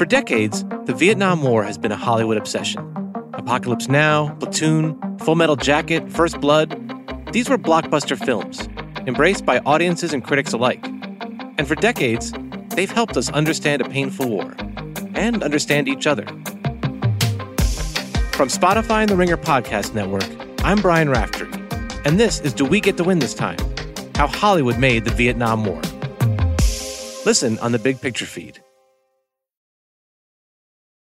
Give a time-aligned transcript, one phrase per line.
[0.00, 2.80] For decades, the Vietnam War has been a Hollywood obsession.
[3.34, 6.70] Apocalypse Now, Platoon, Full Metal Jacket, First Blood,
[7.34, 8.66] these were blockbuster films,
[9.06, 10.82] embraced by audiences and critics alike.
[11.58, 12.32] And for decades,
[12.70, 14.56] they've helped us understand a painful war
[15.14, 16.24] and understand each other.
[18.32, 20.24] From Spotify and the Ringer Podcast Network,
[20.64, 21.52] I'm Brian Raftery,
[22.06, 23.58] and this is Do We Get to Win This Time?
[24.14, 25.82] How Hollywood Made the Vietnam War.
[27.26, 28.62] Listen on the Big Picture feed.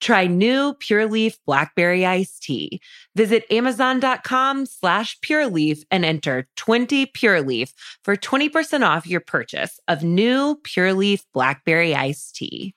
[0.00, 2.80] Try new Pure Leaf Blackberry Iced Tea.
[3.14, 7.72] Visit Amazon.com slash Pure Leaf and enter 20 Pure Leaf
[8.04, 12.74] for 20% off your purchase of new Pure Leaf Blackberry Iced Tea.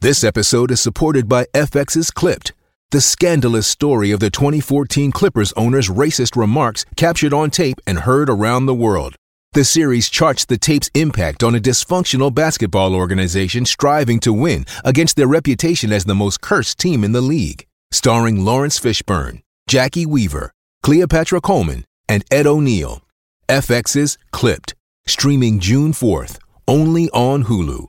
[0.00, 2.52] This episode is supported by FX's Clipped,
[2.92, 8.30] the scandalous story of the 2014 Clippers owner's racist remarks captured on tape and heard
[8.30, 9.16] around the world.
[9.52, 15.16] The series charts the tape's impact on a dysfunctional basketball organization striving to win against
[15.16, 17.66] their reputation as the most cursed team in the league.
[17.90, 23.00] Starring Laurence Fishburne, Jacki Weaver, Cleopatra Coleman, and Ed O'Neill.
[23.48, 24.74] FX's Clipped,
[25.06, 27.86] streaming June 4th, only on Hulu.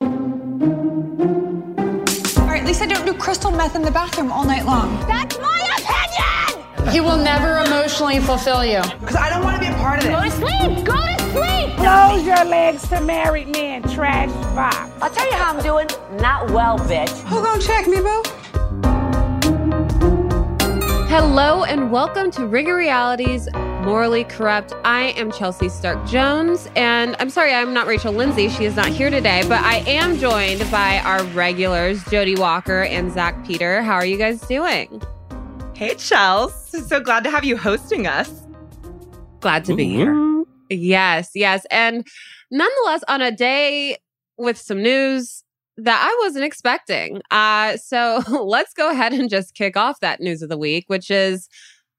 [0.00, 0.08] All
[2.48, 4.98] right, at least I don't do crystal meth in the bathroom all night long.
[5.06, 6.01] That's my opinion!
[6.90, 8.82] He will never emotionally fulfill you.
[9.00, 10.34] Because I don't want to be a part of Go to this.
[10.34, 10.84] sleep!
[10.84, 11.76] Go to sleep!
[11.76, 14.90] Close your legs to married men, trash box.
[15.00, 15.86] I'll tell you how I'm doing.
[16.20, 17.10] Not well, bitch.
[17.22, 18.22] Who gonna check me, boo?
[21.08, 24.72] Hello and welcome to Ringer Realities Morally Corrupt.
[24.84, 28.48] I am Chelsea Stark Jones, and I'm sorry I'm not Rachel Lindsay.
[28.48, 33.12] She is not here today, but I am joined by our regulars, Jodi Walker and
[33.12, 33.82] Zack Peter.
[33.82, 35.02] How are you guys doing?
[35.82, 36.52] Hey, Chels.
[36.86, 38.30] So glad to have you hosting us.
[39.40, 40.44] Glad to be here.
[40.70, 41.66] Yes, yes.
[41.72, 42.06] And
[42.52, 43.96] nonetheless, on a day
[44.38, 45.42] with some news
[45.76, 47.20] that I wasn't expecting.
[47.32, 51.10] Uh, so let's go ahead and just kick off that news of the week, which
[51.10, 51.48] is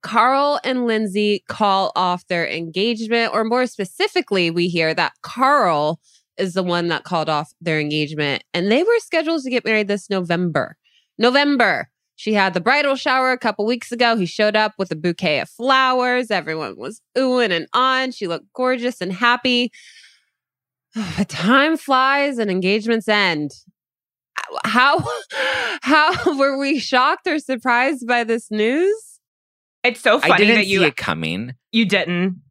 [0.02, 6.00] Carl and Lindsay call off their engagement, or more specifically, we hear that Carl
[6.38, 9.90] is the one that called off their engagement, and they were scheduled to get married
[9.90, 10.78] this November.
[11.18, 11.90] November.
[12.24, 14.16] She had the bridal shower a couple weeks ago.
[14.16, 16.32] He showed up with a bouquet of flowers.
[16.32, 18.14] Everyone was oohing and on.
[18.14, 19.74] She looked gorgeous and happy.
[21.18, 23.52] But time flies and engagements end.
[24.64, 25.06] How
[25.82, 29.20] how were we shocked or surprised by this news?
[29.84, 31.56] It's so funny I didn't that you see it coming.
[31.74, 32.42] you didn't.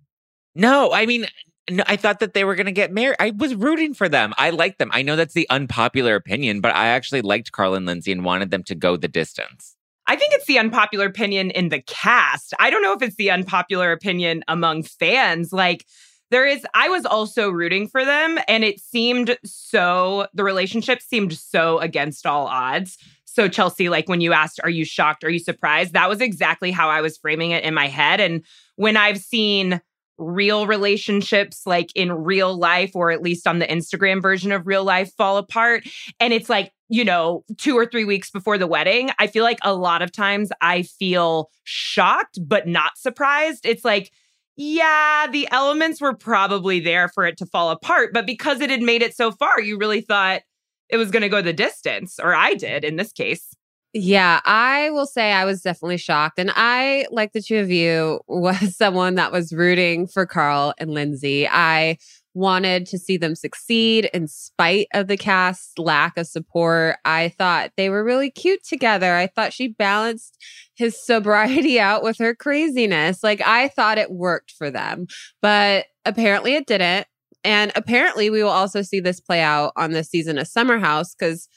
[0.55, 1.25] No, I mean,
[1.71, 3.17] no, I thought that they were going to get married.
[3.21, 4.35] I was rooting for them.
[4.37, 4.91] I liked them.
[4.93, 8.51] I know that's the unpopular opinion, but I actually liked Carl and Lindsay and wanted
[8.51, 9.77] them to go the distance.
[10.07, 12.55] I think it's the unpopular opinion in the cast.
[12.59, 15.53] I don't know if it's the unpopular opinion among fans.
[15.53, 15.87] Like
[16.31, 21.33] there is I was also rooting for them and it seemed so the relationship seemed
[21.33, 22.99] so against all odds.
[23.25, 25.93] So Chelsea like when you asked are you shocked are you surprised?
[25.93, 28.45] That was exactly how I was framing it in my head and
[28.77, 29.81] when I've seen
[30.19, 34.85] real relationships like in real life or at least on the Instagram version of real
[34.85, 35.85] life fall apart.
[36.21, 39.59] And it's like you know 2 or 3 weeks before the wedding I feel like
[39.63, 43.65] a lot of times I feel shocked but not surprised.
[43.65, 44.13] It's like
[44.57, 48.83] yeah the elements were probably there for it to fall apart but because it had
[48.83, 50.43] made it so far you really thought
[50.91, 53.55] it was going to go the distance or I did in this case
[53.95, 56.39] Yeah, I will say I was definitely shocked.
[56.39, 60.91] And I, like the two of you, was someone that was rooting for Carl and
[60.91, 61.47] Lindsay.
[61.47, 61.99] I
[62.35, 66.97] wanted to see them succeed in spite of the cast's lack of support.
[67.05, 69.15] I thought they were really cute together.
[69.15, 70.39] I thought she balanced
[70.75, 73.23] his sobriety out with her craziness.
[73.23, 75.07] Like, I thought it worked for them,
[75.43, 77.07] but apparently it didn't.
[77.45, 81.13] And apparently, we will also see this play out on this season of Summer House
[81.15, 81.49] because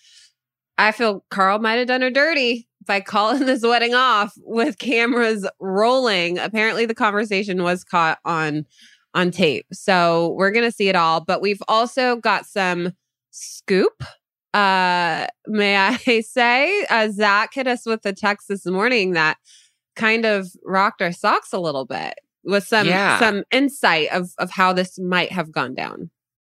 [0.78, 5.48] I feel Carl might have done her dirty by calling this wedding off with cameras
[5.60, 6.38] rolling.
[6.40, 8.66] Apparently, the conversation was caught on
[9.14, 11.22] on tape, so we're gonna see it all.
[11.22, 12.92] But we've also got some
[13.32, 14.04] scoop.
[14.54, 15.78] Uh, may
[16.08, 19.38] I say, uh, Zack hit us with a text this morning that
[19.96, 23.18] kind of rocked our socks a little bit with some Yeah.
[23.20, 26.10] some insight of of how this might have gone down.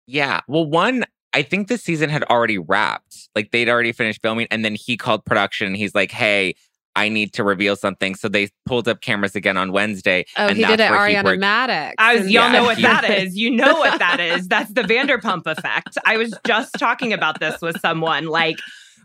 [0.05, 0.41] Yeah.
[0.47, 3.29] Well, one, I think the season had already wrapped.
[3.35, 6.55] Like they'd already finished filming, and then he called production and he's like, "Hey,
[6.95, 8.15] I need to reveal something.
[8.15, 10.25] So they pulled up cameras again on Wednesday.
[10.37, 11.93] Oh, and he did it where he Ariana worked- Madix.
[11.97, 13.37] I was, y'all Yeah, know what he- that is.
[13.37, 14.47] You know what that is.
[14.49, 15.97] That's the Vanderpump effect.
[16.05, 18.25] I was just talking about this with someone.
[18.25, 18.57] Like,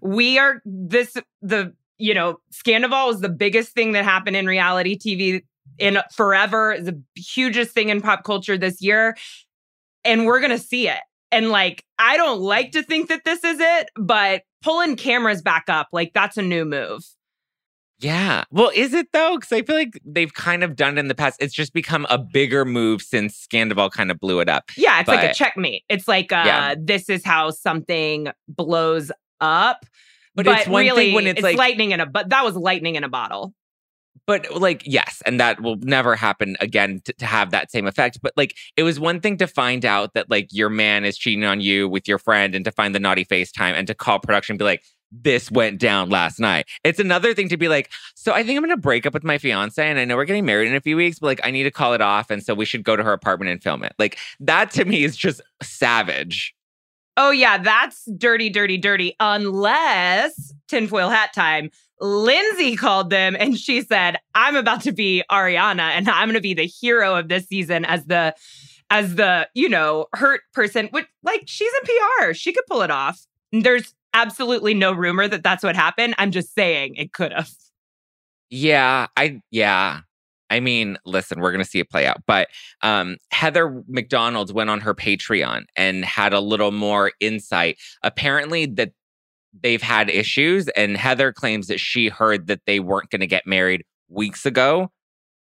[0.03, 4.99] we are this, the, you know, Scandoval was the biggest thing that happened in reality
[4.99, 5.43] TV
[5.79, 9.17] in forever, the hugest thing in pop culture this year.
[10.05, 11.01] And we're going to see it.
[11.33, 15.65] And like, I don't like to think that this is it, but pulling cameras back
[15.69, 17.05] up, like, that's a new move.
[17.99, 18.45] Yeah.
[18.51, 19.37] Well, is it though?
[19.37, 21.41] Because I feel like they've kind of done it in the past.
[21.41, 24.71] It's just become a bigger move since Scandoval kind of blew it up.
[24.77, 25.83] Yeah, it's like a checkmate.
[25.89, 26.75] It's like uh Yeah.
[26.79, 29.87] this is how something blows up.
[30.35, 32.97] But it's one thing really, when it's like- lightning in a but that was lightning
[32.97, 33.55] in a bottle.
[34.27, 38.21] But like, yes, and that will never happen again to, to have that same effect.
[38.23, 41.45] But like, it was one thing to find out that like your man is cheating
[41.45, 44.55] on you with your friend and to find the naughty FaceTime and to call production
[44.55, 44.83] and be like,
[45.13, 46.67] this went down last night.
[46.85, 49.39] It's another thing to be like, so I think I'm gonna break up with my
[49.39, 51.63] fiance and I know we're getting married in a few weeks, but like I need
[51.63, 52.31] to call it off.
[52.31, 53.95] And so we should go to her apartment and film it.
[53.99, 56.55] Like that to me is just savage.
[57.17, 59.17] Oh yeah, that's dirty, dirty, dirty.
[59.21, 61.71] Unless tinfoil hat time.
[62.01, 66.55] Lindsay called them and she said, I'm about to be Ariana and I'm gonna be
[66.55, 68.35] the hero of this season as the
[68.91, 70.89] as the, you know, hurt person.
[70.91, 72.33] Which like she's in PR.
[72.35, 73.27] She could pull it off.
[73.53, 76.15] There's absolutely no rumor that that's what happened.
[76.19, 77.51] I'm just saying it could have.
[78.51, 80.01] Yeah, I yeah.
[80.49, 82.23] I mean, listen, we're gonna see it play out.
[82.27, 82.49] But
[82.83, 87.79] um, Heather McDonald went on her Patreon and had a little more insight.
[88.03, 88.93] Apparently, that
[89.63, 93.47] they've had issues, and Heather claims that she heard that they weren't going to get
[93.47, 94.91] married weeks ago,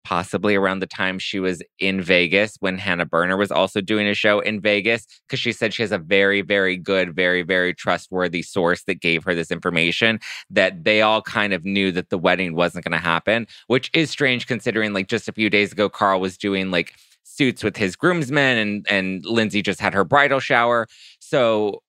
[0.05, 4.15] possibly around the time she was in Vegas when Hannah Berner was also doing a
[4.15, 5.07] show in Vegas.
[5.27, 9.25] Because she said she has a very, very good, very, very trustworthy source that gave
[9.25, 13.05] her this information that they all kind of knew that the wedding wasn't going to
[13.05, 16.95] happen, which is strange considering like just a few days ago, Carl was doing like
[17.25, 20.87] suits with his groomsmen and and Lindsay just had her bridal shower.
[21.19, 21.83] So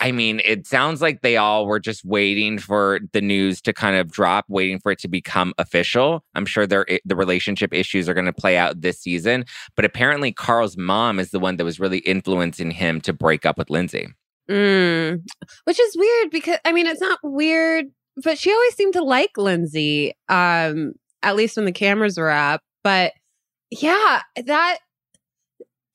[0.00, 3.96] I mean, it sounds like they all were just waiting for the news to kind
[3.96, 6.24] of drop, waiting for it to become official.
[6.34, 10.32] I'm sure their the relationship issues are going to play out this season, but apparently
[10.32, 14.08] Carl's mom is the one that was really influencing him to break up with Lindsay.
[14.48, 15.22] Mm,
[15.64, 17.86] which is weird because I mean it's not weird,
[18.22, 20.92] but she always seemed to like Lindsay, um,
[21.22, 22.62] at least when the cameras were up.
[22.84, 23.12] But
[23.70, 24.78] yeah, that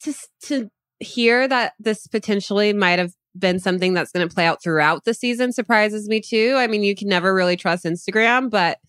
[0.01, 0.13] to
[0.43, 5.05] to hear that this potentially might have been something that's going to play out throughout
[5.05, 6.55] the season surprises me too.
[6.57, 8.79] I mean, you can never really trust Instagram, but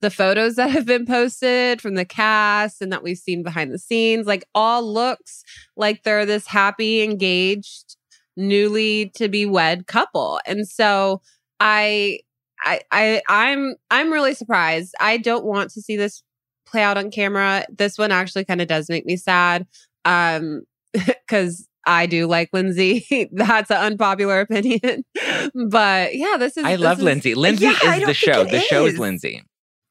[0.00, 3.78] the photos that have been posted from the cast and that we've seen behind the
[3.78, 5.42] scenes, like all looks
[5.76, 7.96] like they're this happy, engaged,
[8.36, 10.40] newly to be wed couple.
[10.46, 11.22] And so
[11.60, 12.20] I
[12.60, 14.94] I I I'm I'm really surprised.
[15.00, 16.22] I don't want to see this
[16.66, 17.64] play out on camera.
[17.70, 19.66] This one actually kind of does make me sad.
[20.04, 20.62] Um
[21.28, 23.28] cuz I do like Lindsay.
[23.32, 25.04] That's an unpopular opinion.
[25.68, 27.34] but yeah, this is I this love is- Lindsay.
[27.34, 28.44] Lindsay Yeah, is the show.
[28.44, 28.98] The show is is.
[28.98, 29.42] Lindsay.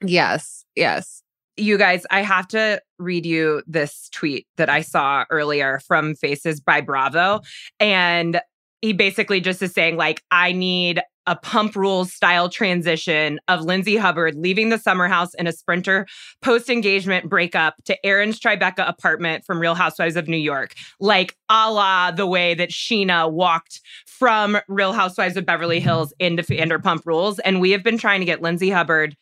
[0.03, 0.65] Yes.
[0.75, 1.21] Yes.
[1.55, 6.59] You guys, I have to read you this tweet that I saw earlier from Faces
[6.59, 7.41] by Bravo.
[7.79, 8.41] And
[8.81, 13.95] he basically just is saying, like, I need a pump rules style transition of Lindsay
[13.95, 16.05] Hubbard leaving the summer house in a sprinter
[16.41, 21.71] post engagement breakup to Erin's Tribeca apartment from Real Housewives of New York, like a
[21.71, 25.85] la the way that Sheana walked from Real Housewives of Beverly mm-hmm.
[25.85, 27.39] Hills into Vanderpump Rules.
[27.39, 29.15] And we have been trying to get Lindsay Hubbard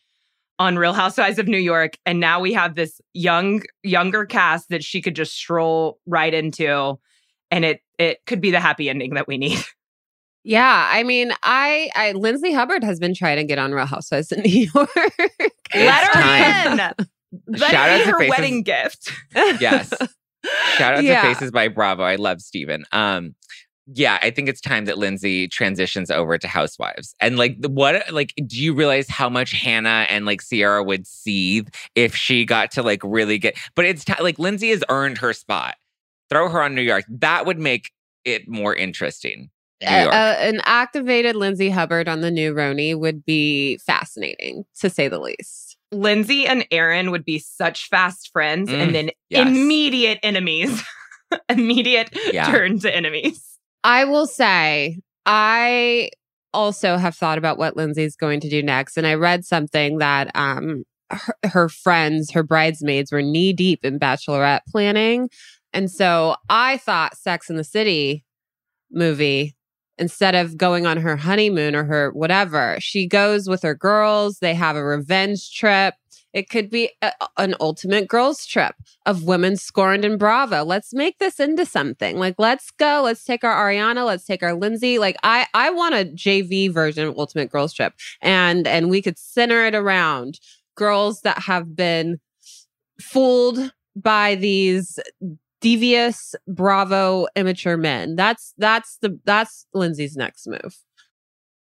[0.59, 4.83] on Real Housewives of New York, and now we have this young, younger cast that
[4.83, 6.99] she could just stroll right into,
[7.49, 9.59] and it it could be the happy ending that we need.
[10.43, 14.31] Yeah, I mean, I, I Lindsay Hubbard has been trying to get on Real Housewives
[14.31, 14.89] in New York.
[15.75, 16.79] Let her time.
[16.99, 17.07] in.
[17.47, 19.11] Let Shout it out be to her Faces- wedding gift.
[19.35, 19.93] Yes.
[20.77, 21.21] Shout out Yeah.
[21.21, 22.03] to Faces by Bravo.
[22.03, 22.83] I love Steven.
[22.91, 23.35] Um,
[23.93, 27.13] yeah, I think it's time that Lindsay transitions over to Housewives.
[27.19, 31.67] And like, what, like, do you realize how much Hannah and like Ciara would seethe
[31.95, 33.57] if she got to like really get?
[33.75, 35.75] But it's ti like Lindsay has earned her spot.
[36.29, 37.05] Throw her on New York.
[37.09, 37.91] That would make
[38.23, 39.49] it more interesting.
[39.81, 44.89] New Uh, uh, an activated Lindsay Hubbard on the new RHONY would be fascinating, to
[44.89, 45.77] say the least.
[45.91, 49.47] Lindsay and Erin would be such fast friends, Mm, and then yes.
[49.47, 50.81] immediate enemies.
[51.49, 52.45] immediate Yeah.
[52.51, 53.57] turn to enemies.
[53.83, 56.09] I will say, I
[56.53, 60.29] also have thought about what Lindsay's going to do next, and I read something that
[60.35, 65.29] um her, her friends, her bridesmaids, were knee deep in bachelorette planning,
[65.73, 68.23] and so I thought Sex in the City
[68.91, 69.55] movie
[70.01, 74.39] instead of going on her honeymoon or her whatever, she goes with her girls.
[74.39, 75.93] They have a revenge trip.
[76.33, 78.73] It could be a, an ultimate girls trip
[79.05, 80.63] of women scorned in Bravo.
[80.63, 82.17] Let's make this into something.
[82.17, 83.01] Like, let's go.
[83.03, 84.05] Let's take our Ariana.
[84.05, 84.97] Let's take our Lindsay.
[84.97, 89.17] Like, I I want a JV version of Ultimate Girls Trip, and and we could
[89.17, 90.39] center it around
[90.75, 92.19] girls that have been
[92.99, 94.99] fooled by these
[95.61, 98.15] devious Bravo immature men.
[98.15, 100.77] That's that's the that's Lindsay's next move.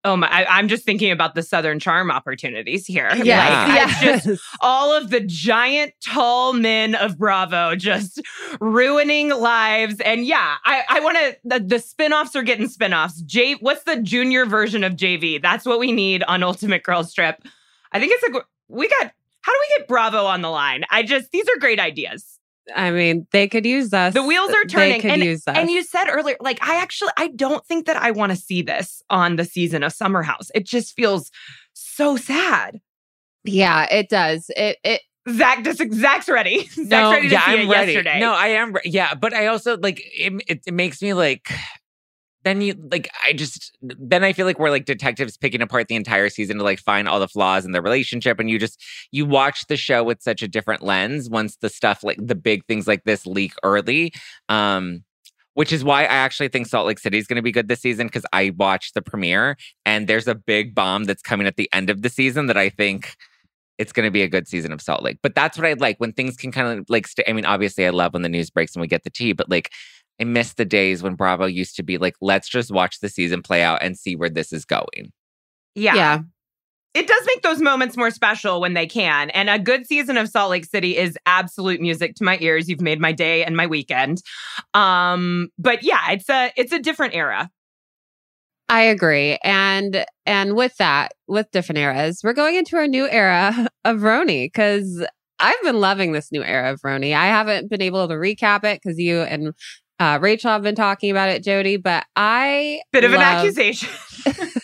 [0.04, 0.28] Oh my!
[0.28, 3.12] I, am just thinking about the Southern Charm opportunities here.
[3.24, 4.26] Yeah, like, yes.
[4.26, 8.20] just all of the giant, tall men of Bravo just
[8.60, 10.00] ruining lives.
[10.00, 11.38] And yeah, I, I want to.
[11.44, 13.24] The, the spinoffs are getting spinoffs.
[13.26, 15.40] J, what's the junior version of JV?
[15.40, 17.44] That's what we need on Ultimate Girls Trip.
[17.92, 18.42] I think it's a.
[18.70, 19.12] We got.
[19.42, 20.84] How do we get Bravo on the line?
[20.90, 22.40] I just these are great ideas.
[22.76, 24.14] I mean, they could use us.
[24.14, 24.94] The wheels are turning.
[24.94, 25.58] They could and, use us.
[25.58, 28.62] and you said earlier, like, I actually, I don't think that I want to see
[28.62, 30.50] this on the season of Summer House.
[30.56, 31.32] It just feels
[31.74, 32.80] so sad.
[33.44, 34.50] Yeah, it does.
[34.56, 36.66] It, it, Zack, just Zack's ready.
[36.68, 37.92] Zack's no, ready to yeah, see I'm it ready.
[37.94, 38.20] yesterday.
[38.20, 38.74] No, I am.
[38.74, 40.62] Re- yeah, but I also like it, it.
[40.66, 41.52] It makes me like
[42.44, 45.96] then you like I just then I feel like we're like detectives picking apart the
[45.96, 49.26] entire season to like find all the flaws in the relationship and you just you
[49.26, 52.88] watch the show with such a different lens once the stuff like the big things
[52.88, 54.14] like this leak early
[54.50, 55.04] um
[55.54, 57.82] which is why I actually think Salt Lake City is going to be good this
[57.82, 61.70] season because I watched the premiere and there's a big bomb that's coming at the
[61.74, 63.16] end of the season that I think
[63.78, 65.18] it's going to be a good season of Salt Lake.
[65.22, 67.24] But that's what I like when things can kind of like stay.
[67.28, 69.50] I mean, obviously, I love when the news breaks and we get the tea, but
[69.50, 69.72] like
[70.20, 73.42] I miss the days when Bravo used to be like, let's just watch the season
[73.42, 75.12] play out and see where this is going.
[75.76, 75.96] Yeah.
[75.96, 76.20] Yeah.
[76.94, 79.30] It does make those moments more special when they can.
[79.30, 82.68] And a good season of Salt Lake City is absolute music to my ears.
[82.68, 84.22] You've made my day and my weekend.
[84.74, 87.50] Um, but yeah, it's a it's a different era.
[88.68, 89.38] I agree.
[89.44, 94.46] And and with that, with different eras, we're going into our new era of RHONY
[94.46, 95.06] because
[95.40, 97.16] I've been loving this new era of RHONY.
[97.16, 99.54] I haven't been able to recap it because you and
[100.02, 103.88] uh, Rachel have been talking about it, Jodi, but I bit of love- an accusation.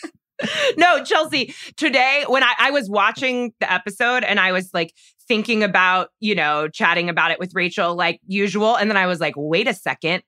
[0.78, 4.96] no, Chelsea, today when I, I was watching the episode and I was like
[5.28, 8.76] thinking about, you know, chatting about it with Rachel like usual.
[8.76, 10.24] And then I was like, wait a second.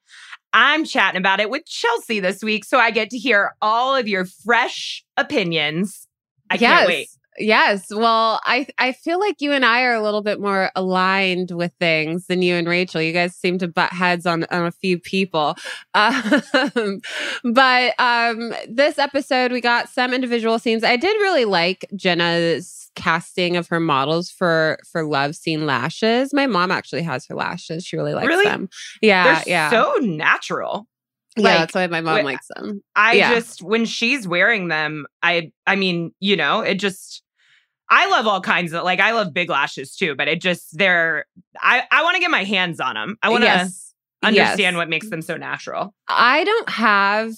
[0.54, 2.64] I'm chatting about it with Chelsea this week.
[2.64, 6.08] So I get to hear all of your fresh opinions.
[6.52, 6.62] I yes.
[6.62, 7.08] can't wait.
[7.40, 7.88] Yes.
[7.90, 11.72] Well, I I feel like you and I are a little bit more aligned with
[11.80, 13.02] things than you and Rachel.
[13.02, 15.56] You guys seem to butt heads on, on a few people.
[15.94, 16.42] Um,
[17.54, 20.84] but um, this episode, we got some individual scenes.
[20.84, 26.34] I did really like Jenna's casting of her models for for LoveSeen lashes.
[26.34, 27.86] My mom actually has her lashes.
[27.86, 28.46] She really likes Really?
[28.46, 28.68] them.
[29.02, 29.36] Yeah.
[29.36, 29.70] They're yeah.
[29.70, 30.88] so natural.
[31.38, 32.82] yeah, like, that's why my mom wait, likes them.
[32.98, 33.34] I Yeah.
[33.34, 37.24] just when she's wearing them, I I mean, you know, it just
[37.90, 41.26] I love all kinds of like I love big lashes too, but it just they're
[41.60, 43.18] I I want to get my hands on them.
[43.24, 43.94] I want to yes.
[44.24, 44.76] understand Yes.
[44.76, 45.94] what makes them so natural.
[46.08, 47.34] I don't have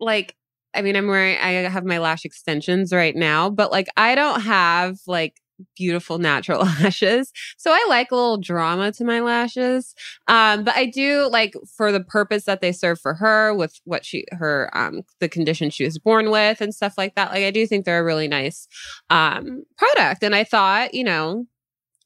[0.00, 0.36] like
[0.74, 4.42] I mean I'm wearing I have my lash extensions right now, but like I don't
[4.42, 5.39] have like
[5.76, 7.32] beautiful natural lashes.
[7.58, 9.94] So I like a little drama to my lashes.
[10.28, 14.04] Um but I do like for the purpose that they serve for her with what
[14.04, 17.30] she her um the condition she was born with and stuff like that.
[17.30, 18.68] Like I do think they're a really nice
[19.10, 21.46] um product and I thought, you know,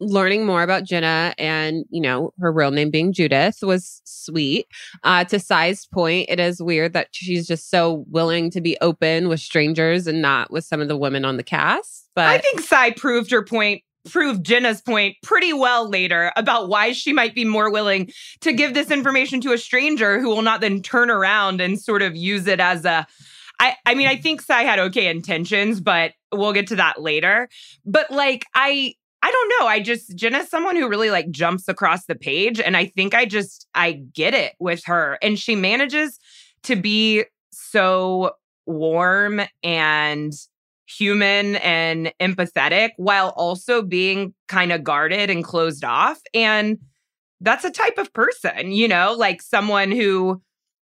[0.05, 4.67] learning more about Jenna and, you know, her real name being Judith was sweet.
[5.03, 9.29] Uh, to Sai's point, it is weird that she's just so willing to be open
[9.29, 12.09] with strangers and not with some of the women on the cast.
[12.15, 16.93] But I think Sai proved her point, proved Jenna's point pretty well later about why
[16.93, 20.61] she might be more willing to give this information to a stranger who will not
[20.61, 23.07] then turn around and sort of use it as a
[23.61, 27.49] I, I mean, I think Sai had okay intentions, but we'll get to that later.
[27.85, 28.95] But like, I,
[29.25, 29.67] I don't know.
[29.67, 33.25] I just Jenna's someone who really like jumps across the page, and I think I
[33.25, 36.19] just I get it with her, and she manages
[36.65, 38.33] to be so
[38.67, 40.35] warm and
[40.87, 46.21] human and empathetic while also being kind of guarded and closed off.
[46.35, 46.79] And
[47.41, 50.43] that's a type of person, you know, like someone who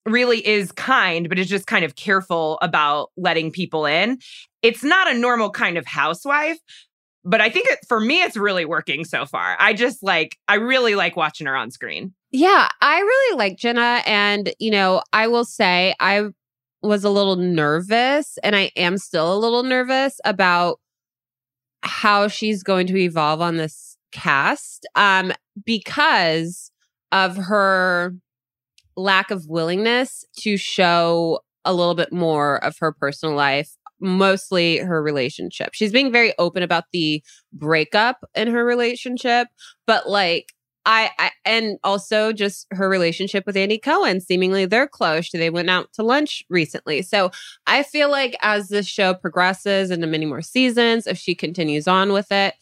[0.06, 4.20] really is kind, but is just kind of careful about letting people in.
[4.62, 6.60] It's not a normal kind of housewife,
[7.24, 9.56] but I think it, for me, it's really working so far.
[9.60, 12.14] I just like, I really like watching her on screen.
[12.32, 14.02] Yeah, I really like Jenna.
[14.06, 16.30] And, you know, I will say I
[16.82, 20.80] was a little nervous and I am still a little nervous about
[21.84, 25.32] how she's going to evolve on this cast um,
[25.66, 26.72] because
[27.12, 28.16] of her
[28.96, 35.02] lack of willingness to show a little bit more of her personal life, mostly her
[35.02, 35.74] relationship.
[35.74, 39.48] She's being very open about the breakup in her relationship,
[39.86, 40.54] but like
[40.86, 44.20] I, I, and also just her relationship with Andy Cohen.
[44.20, 45.30] Seemingly they're close.
[45.30, 47.04] They went out to lunch recently.
[47.04, 47.32] So
[47.68, 52.14] I feel like as this show progresses into many more seasons, if she continues on
[52.14, 52.56] with it,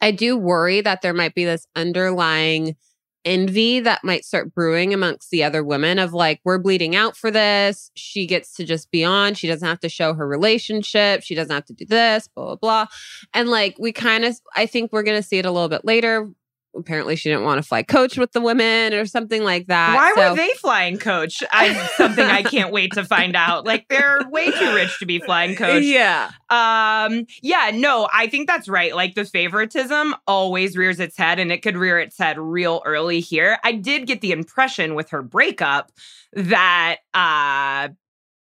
[0.00, 2.76] I do worry that there might be this underlying
[3.24, 7.30] envy that might start brewing amongst the other women of like we're bleeding out for
[7.30, 7.90] this.
[7.94, 9.34] She gets to just be on.
[9.34, 11.22] She doesn't have to show her relationship.
[11.22, 12.86] She doesn't have to do this blah blah blah.
[13.34, 15.84] And like we kind of i think we're going to see it a little bit
[15.84, 16.30] later
[16.74, 19.94] apparently she didn't want to fly coach with the women or something like that.
[19.94, 21.42] Why so, were they flying coach?
[21.52, 23.66] I something I can't wait to find out.
[23.66, 25.84] Like they're way too rich to be flying coach.
[25.84, 26.30] Yeah.
[26.50, 28.94] Um yeah, no, I think that's right.
[28.94, 33.20] Like the favoritism always rears its head and it could rear its head real early
[33.20, 33.58] here.
[33.64, 35.92] I did get the impression with her breakup
[36.32, 37.88] that uh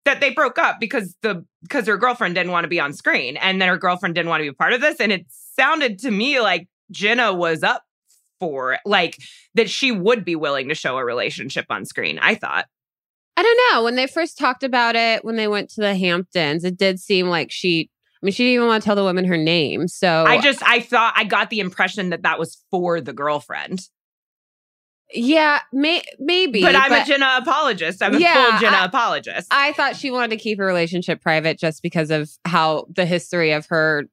[0.05, 3.37] that they broke up because the because her girlfriend didn't want to be on screen
[3.37, 5.99] and then her girlfriend didn't want to be a part of this and it sounded
[5.99, 7.85] to me like Jenna was up
[8.41, 9.17] for like
[9.55, 12.67] that she would be willing to show a relationship on screen i thought
[13.37, 16.65] i don't know when they first talked about it when they went to the hamptons
[16.65, 17.89] it did seem like she
[18.23, 19.89] I mean, she didn't even want to tell the woman her name.
[19.89, 23.89] So I just, I thought, I got the impression that that was for the girlfriend.
[25.13, 26.61] Yeah, may, maybe.
[26.61, 28.03] But I'm but, a Jenna apologist.
[28.03, 29.49] I'm a yeah, full Jenna I, apologist.
[29.51, 33.53] I thought she wanted to keep her relationship private just because of how the history
[33.53, 34.05] of her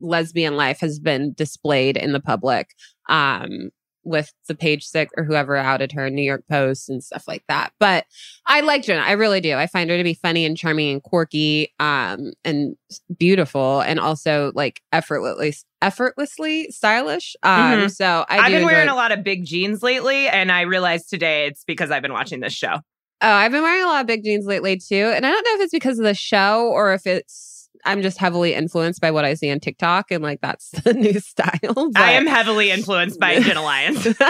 [0.00, 2.74] lesbian life has been displayed in the public
[3.08, 3.70] um,
[4.06, 7.72] with the page six or whoever outed her, New York Post and stuff like that.
[7.80, 8.06] But
[8.46, 9.02] I like Jenna.
[9.02, 9.56] I really do.
[9.56, 12.76] I find her to be funny and charming and quirky, um, and
[13.18, 17.34] beautiful, and also like effortlessly, effortlessly stylish.
[17.42, 17.88] Um, mm-hmm.
[17.88, 21.46] so I have been wearing a lot of big jeans lately, and I realized today
[21.46, 22.76] it's because I've been watching this show.
[23.22, 25.54] Oh, I've been wearing a lot of big jeans lately too, and I don't know
[25.54, 27.55] if it's because of the show or if it's
[27.86, 31.20] I'm just heavily influenced by what I see on TikTok, and like that's the new
[31.20, 31.92] style.
[31.96, 34.06] I am heavily influenced by Jenna Lyons.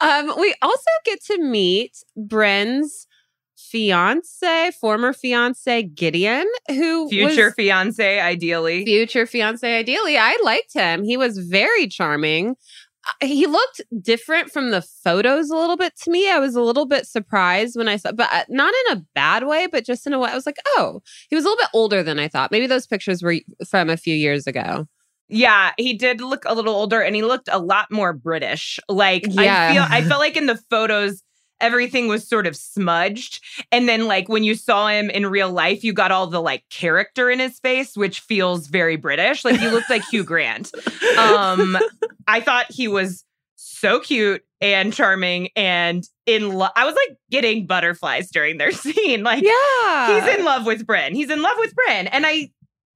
[0.00, 3.06] um, we also get to meet Brynn's
[3.56, 10.16] fiance, former fiance Gideon, who future was, fiance, ideally, future fiance, ideally.
[10.16, 11.02] I liked him.
[11.04, 12.56] He was very charming
[13.22, 16.30] he looked different from the photos a little bit to me.
[16.30, 19.46] I was a little bit surprised when I saw, but uh, not in a bad
[19.46, 21.70] way, but just in a way I was like, oh, he was a little bit
[21.72, 22.50] older than I thought.
[22.50, 23.36] Maybe those pictures were
[23.68, 24.86] from a few years ago.
[25.28, 28.78] Yeah, he did look a little older and he looked a lot more British.
[28.88, 29.70] Like yeah.
[29.70, 31.22] I feel I felt like in the photos
[31.60, 33.42] everything was sort of smudged.
[33.72, 36.64] And then, like, when you saw him in real life, you got all the like
[36.70, 39.44] character in his face, which feels very British.
[39.44, 40.72] Like, he looked like Hugh Grant.
[41.18, 41.78] Um,
[42.26, 43.24] I thought he was
[43.56, 46.72] so cute and charming and in love.
[46.76, 49.22] I was like getting butterflies during their scene.
[49.22, 51.12] Like, yeah, he's in love with Brynn.
[51.12, 52.08] He's in love with Brynn.
[52.10, 52.50] And I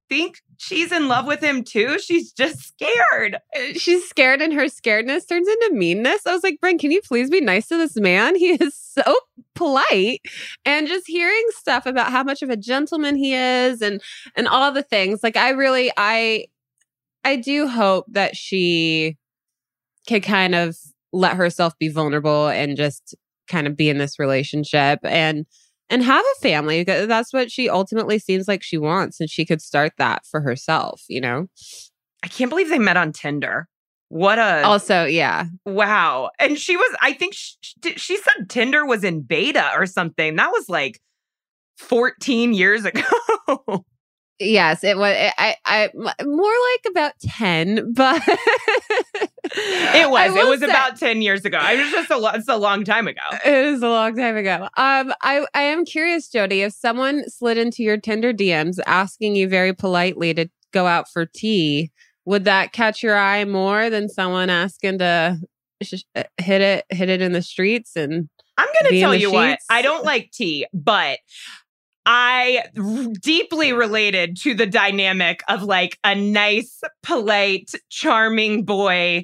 [0.09, 1.97] think she's in love with him too.
[1.97, 3.35] She's just scared.
[3.55, 6.27] Uh, she's scared, and her scaredness turns into meanness.
[6.27, 8.35] I was like, Brynn, can you please be nice to this man?
[8.35, 9.15] He is so
[9.55, 10.21] polite.
[10.63, 14.01] And just hearing stuff about how much of a gentleman he is and
[14.35, 15.23] and all the things.
[15.23, 16.45] Like I really I
[17.23, 19.17] I do hope that she
[20.07, 20.77] can kind of
[21.11, 23.15] let herself be vulnerable and just
[23.47, 25.45] kind of be in this relationship and
[25.91, 26.83] and have a family.
[26.83, 29.19] That's what she ultimately seems like she wants.
[29.19, 31.47] And she could start that for herself, you know?
[32.23, 33.67] I can't believe they met on Tinder.
[34.07, 34.63] What a.
[34.63, 35.45] Also, yeah.
[35.65, 36.31] Wow.
[36.39, 40.37] And she was, I think she, she said Tinder was in beta or something.
[40.37, 40.99] That was like
[41.77, 43.03] 14 years ago.
[44.41, 45.15] Yes, it was.
[45.37, 50.35] I, I, more like about ten, but it was.
[50.35, 51.59] It was say, about ten years ago.
[51.61, 52.31] I was just a.
[52.33, 53.21] It's a long time ago.
[53.45, 54.63] It is a long time ago.
[54.77, 59.47] Um, I, I am curious, Jodi, if someone slid into your Tinder DMs asking you
[59.47, 61.91] very politely to go out for tea,
[62.25, 65.39] would that catch your eye more than someone asking to
[65.83, 66.03] sh-
[66.37, 68.27] hit it, hit it in the streets and?
[68.57, 69.33] I'm going to tell you sheets?
[69.33, 69.59] what.
[69.69, 71.19] I don't like tea, but
[72.05, 72.63] I
[73.21, 79.23] deeply related to the dynamic of like a nice, polite, charming boy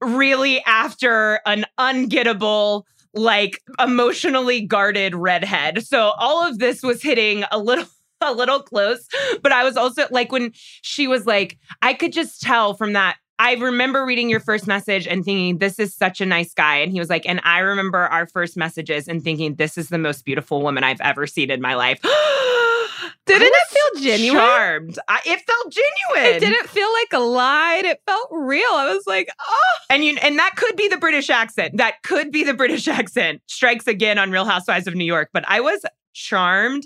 [0.00, 5.84] really after an ungettable, like emotionally guarded redhead.
[5.84, 7.86] So all of this was hitting a little
[8.22, 9.08] a little close,
[9.42, 13.16] but I was also like when she was like I could just tell from that
[13.40, 16.76] I remember reading your first message and thinking, this is such a nice guy.
[16.76, 19.96] And he was like, and I remember our first messages and thinking, this is the
[19.96, 22.02] most beautiful woman I've ever seen in my life.
[23.26, 24.38] Didn't it feel genuine?
[24.38, 24.98] Charmed.
[25.08, 26.36] I, it felt genuine.
[26.36, 27.80] It didn't feel like a lie.
[27.82, 28.72] It felt real.
[28.72, 29.78] I was like, oh.
[29.88, 31.78] And you, and that could be the British accent.
[31.78, 33.40] That could be the British accent.
[33.46, 35.30] Strikes again on Real Housewives of New York.
[35.32, 36.84] But I was charmed.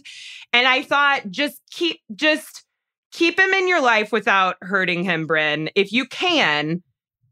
[0.53, 2.64] And I thought just keep just
[3.15, 5.71] keep him in your life without hurting him, Brynn.
[5.75, 6.83] If you can,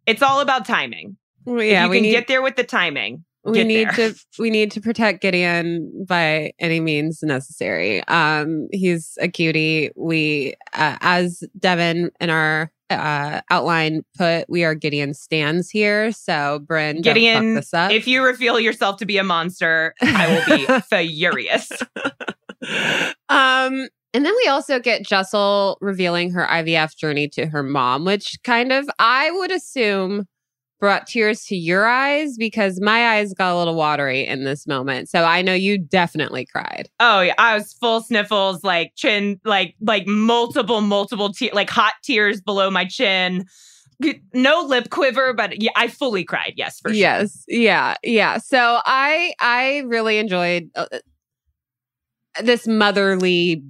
[0.06, 1.16] it's all about timing.
[1.44, 3.24] Well, If yeah, you we can need get there with the timing.
[3.44, 4.12] we need there.
[4.12, 8.02] to we need to protect Gideon by any means necessary.
[8.06, 9.90] Um, he's a cutie.
[9.96, 16.12] We, uh, as Devon in our uh, outline put, we are Gideon stands here.
[16.12, 17.90] So Brynn, don't Gideon, fuck this up.
[17.90, 20.66] if you reveal yourself to be a monster, I will be
[21.16, 21.72] furious.
[23.28, 28.38] um, and then we also get Jessel revealing her IVF journey to her mom, which
[28.44, 30.26] kind of I would assume
[30.82, 35.08] brought tears to your eyes because my eyes got a little watery in this moment.
[35.08, 36.90] So I know you definitely cried.
[36.98, 41.94] Oh yeah, I was full sniffles, like chin, like like multiple, multiple te- like hot
[42.02, 43.46] tears below my chin.
[44.34, 46.54] No lip quiver, but yeah, I fully cried.
[46.56, 46.98] Yes, for sure.
[46.98, 47.44] Yes.
[47.46, 47.94] Yeah.
[48.02, 48.38] Yeah.
[48.38, 50.86] So I I really enjoyed uh,
[52.42, 53.62] this motherly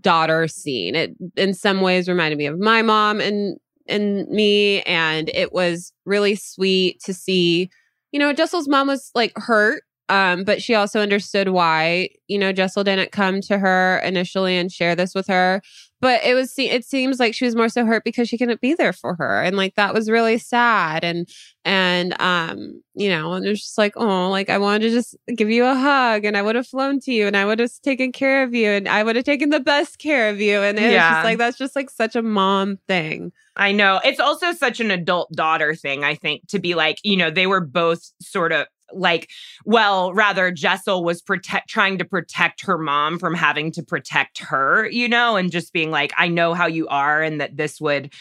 [0.00, 0.94] daughter scene.
[0.94, 3.58] It in some ways reminded me of my mom and
[3.88, 7.68] and me and it was really sweet to see
[8.12, 12.52] you know Jessel's mom was like hurt um but she also understood why you know
[12.52, 15.60] Jessel didn't come to her initially and share this with her
[16.02, 18.74] but it was it seems like she was more so hurt because she couldn't be
[18.74, 21.26] there for her and like that was really sad and
[21.64, 25.16] and um you know and it was just like oh like i wanted to just
[25.36, 27.70] give you a hug and i would have flown to you and i would have
[27.82, 30.78] taken care of you and i would have taken the best care of you and
[30.78, 31.12] it's Yeah.
[31.14, 34.00] just like that's just like such a mom thing I know.
[34.02, 37.46] It's also such an adult daughter thing, I think, to be like, you know, they
[37.46, 39.30] were both sort of like,
[39.64, 44.88] well, rather, Jessel was protect trying to protect her mom from having to protect her,
[44.90, 48.12] you know, and just being like, I know how you are and that this would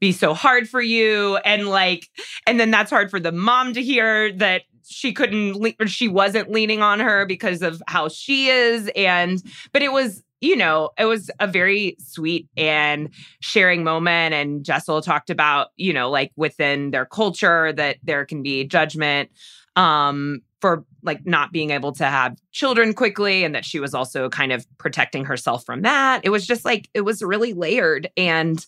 [0.00, 1.36] be so hard for you.
[1.38, 2.08] And like,
[2.46, 6.08] and then that's hard for the mom to hear that she couldn't, le- or she
[6.08, 8.90] wasn't leaning on her because of how she is.
[8.94, 13.10] And, but it was, you know, it was a very sweet and
[13.40, 18.42] sharing moment and Jessel talked about, you know, like within their culture that there can
[18.42, 19.30] be judgment
[19.78, 24.28] um for like not being able to have children quickly and that she was also
[24.28, 26.20] kind of protecting herself from that.
[26.24, 28.64] It was just like it was really layered and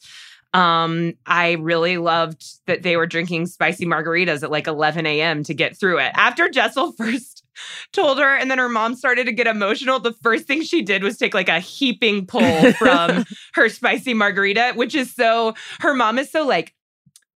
[0.55, 5.42] um I really loved that they were drinking spicy margaritas at like 11 a.m.
[5.44, 6.12] to get through it.
[6.14, 7.44] After Jessel first
[7.92, 11.03] told her and then her mom started to get emotional, the first thing she did
[11.03, 16.20] was take like a heaping pull from her spicy margarita, which is so her mom
[16.20, 16.73] is so like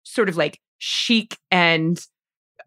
[0.04, 2.06] sort of like chic and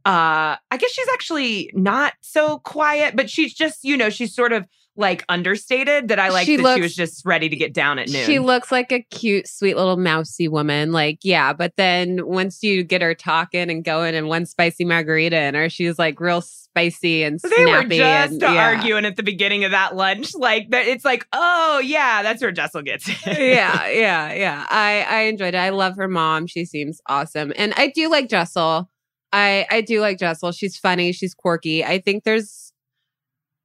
[0.05, 4.53] uh I guess she's actually not so quiet, but she's just, you know, she's sort
[4.53, 4.65] of
[4.97, 7.99] like understated that I like She that looks- she was just ready to get down
[7.99, 8.25] at noon.
[8.25, 10.91] She looks like a cute, sweet little mousy woman.
[10.93, 15.37] Like, yeah, but then once you get her talking and going and one spicy margarita
[15.37, 17.55] in her, she's like real spicy and snappy.
[17.55, 18.65] they were just and, yeah.
[18.67, 20.33] arguing at the beginning of that lunch.
[20.33, 23.17] Like that it's like, oh yeah, that's where Jessel gets it.
[23.25, 24.65] yeah, yeah, yeah.
[24.69, 25.57] I I enjoyed it.
[25.57, 26.47] I love her mom.
[26.47, 28.89] She seems awesome, and I do like Jessel.
[29.35, 30.53] I I do like Jessel.
[30.53, 31.11] She's funny.
[31.11, 31.83] She's quirky.
[31.83, 32.71] I think there's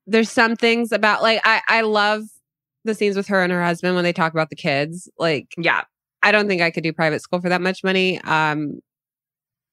[0.06, 2.24] there's some things about like I I love
[2.84, 5.08] the scenes with her and her husband when they talk about the kids.
[5.18, 5.82] Like yeah.
[6.22, 8.20] I don't think I could do private school for that much money.
[8.22, 8.80] Um,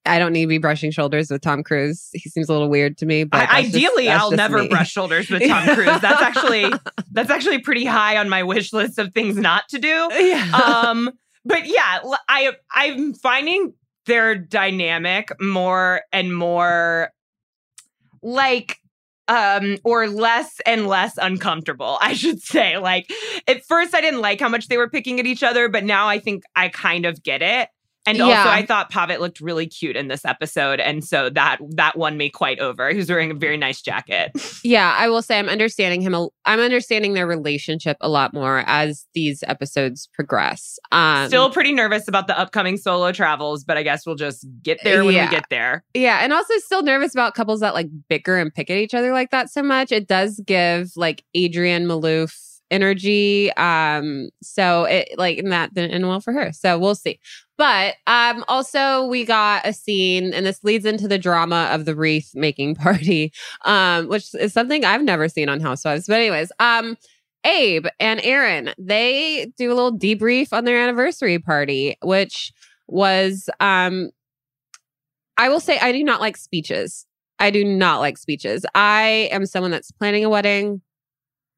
[0.06, 2.10] I don't need to be brushing shoulders with Tom Cruise.
[2.14, 3.26] He seems a little weird to me.
[3.26, 4.70] But I, that's just- ideally, I'll never me.
[4.70, 6.00] brush shoulders with Tom Cruise.
[6.00, 6.72] That's actually
[7.12, 9.88] that's actually pretty high on my wish list of things not to do.
[10.14, 10.52] yeah.
[10.56, 11.12] um
[11.44, 13.74] but yeah I I'm finding
[14.08, 17.12] their dynamic more and more
[18.24, 18.80] like
[19.28, 22.78] um or less and less uncomfortable i should say.
[22.78, 23.12] Like
[23.48, 26.08] at first i didn't like how much they were picking at each other but now
[26.08, 27.70] i think i kind of get it
[28.06, 28.46] and also Yeah.
[28.50, 32.30] i thought Pavit looked really cute in this episode and so that that won me
[32.30, 34.32] quite over he was wearing a very nice jacket
[34.64, 36.14] Yeah, I will say I'm understanding him.
[36.14, 40.78] A, I'm understanding their relationship a lot more as these episodes progress.
[40.92, 44.80] Um, still pretty nervous about the upcoming solo travels but i guess we'll just get
[44.84, 45.26] there when Yeah.
[45.26, 48.70] we get there yeah, and also still nervous about couples that like bicker and pick
[48.70, 49.92] at each other like that so much.
[49.92, 52.34] It does give like Adrienne Maloof
[52.72, 53.52] energy.
[53.54, 56.52] Um, so it like and that didn't end well for her.
[56.54, 57.20] So we'll see.
[57.58, 61.96] But um, also we got a scene, and this leads into the drama of the
[61.96, 63.34] wreath making party,
[63.66, 66.08] um, which is something I've never seen on Housewives.
[66.08, 66.98] But anyways, um,
[67.44, 72.52] Abe and Erin, they do a little debrief on their anniversary party, which
[72.88, 74.10] was um
[75.38, 77.06] I will say I do not like speeches.
[77.40, 78.66] I do not like speeches.
[78.74, 80.82] I am someone that's planning a wedding.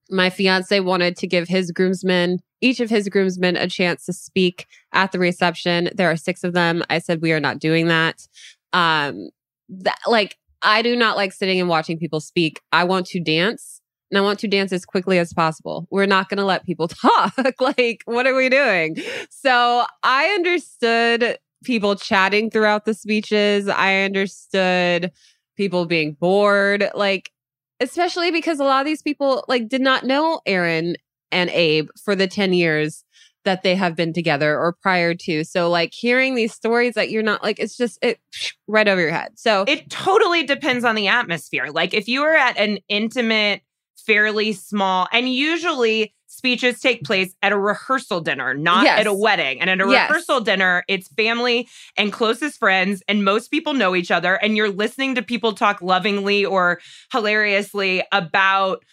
[0.09, 4.65] My fiance wanted to give his groomsmen, each of his groomsmen, a chance to speak
[4.93, 5.89] at the reception.
[5.95, 6.83] There are six of them.
[6.89, 8.27] I said we are not doing that.
[8.73, 9.29] Um,
[9.69, 12.61] that like I do not like sitting and watching people speak.
[12.71, 13.81] I want to dance.
[14.11, 15.87] and I want to dance as quickly as possible.
[15.91, 17.33] We're not going to let people talk.
[17.59, 18.97] like, what are we doing?
[19.29, 23.67] So I understood people chatting throughout the speeches.
[23.67, 25.11] I understood
[25.55, 26.89] people being bored.
[26.95, 27.31] Like,
[27.79, 30.95] especially because a lot of these people like did not know Erin
[31.31, 33.03] and Abe for the 10 years
[33.45, 35.43] that they have been together or prior to.
[35.43, 38.19] So like hearing these stories that you're not like it's just it
[38.67, 39.39] right over your head.
[39.39, 41.67] So it totally depends on the atmosphere.
[41.71, 43.61] Like if you are at an intimate
[43.99, 48.99] fairly small and usually speeches take place at a rehearsal dinner, not Yes.
[49.01, 49.59] at a wedding.
[49.59, 50.09] And at a Yes.
[50.09, 54.35] rehearsal dinner, it's family and closest friends, and most people know each other.
[54.35, 56.79] And you're listening to people talk lovingly or
[57.11, 58.83] hilariously about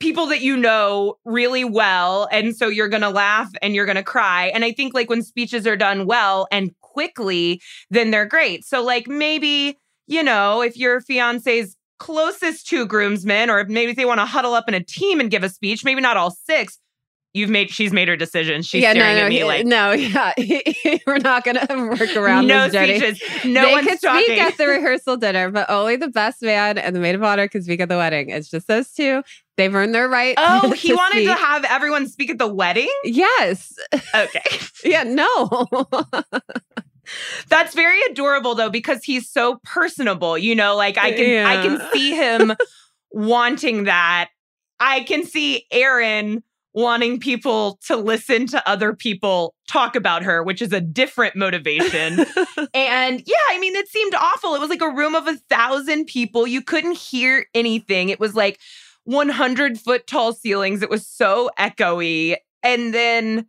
[0.00, 2.28] people that you know really well.
[2.30, 4.46] And so you're going to laugh and you're going to cry.
[4.48, 8.64] And I think like when speeches are done well and quickly, then they're great.
[8.64, 14.20] So, like, maybe, you know, if your fiance's closest two groomsmen, or maybe they want
[14.20, 16.78] to huddle up in a team and give a speech, maybe not all six.
[17.36, 18.62] You've made she's made her decision.
[18.62, 20.32] She's yeah, no, staring no, at me he- like no, yeah,
[21.06, 22.96] we're not gonna work around no Jenny.
[23.00, 23.44] speeches.
[23.44, 24.24] No they one's could talking.
[24.24, 27.48] speak at the rehearsal dinner, but only the best man and the maid of honor
[27.48, 28.30] can speak at the wedding.
[28.30, 29.24] It's just those two.
[29.56, 30.36] They've earned their right.
[30.38, 32.88] oh, he to wanted to have everyone speak at the wedding.
[33.02, 33.74] Yes.
[34.14, 34.42] Okay.
[34.84, 35.02] Yeah.
[35.02, 35.66] No.
[37.48, 40.38] That's very adorable though because he's so personable.
[40.38, 42.54] You know, like I can I can see him
[43.10, 44.30] wanting that.
[44.80, 46.42] I can see Erin
[46.74, 52.18] wanting people to listen to other people talk about her, which is a different motivation.
[52.74, 54.54] and yeah, I mean, it seemed awful.
[54.54, 56.46] It was like a room of a thousand people.
[56.46, 58.08] You couldn't hear anything.
[58.08, 58.58] It was like
[59.04, 60.82] 100 foot tall ceilings.
[60.82, 62.36] It was so echoey.
[62.64, 63.46] And then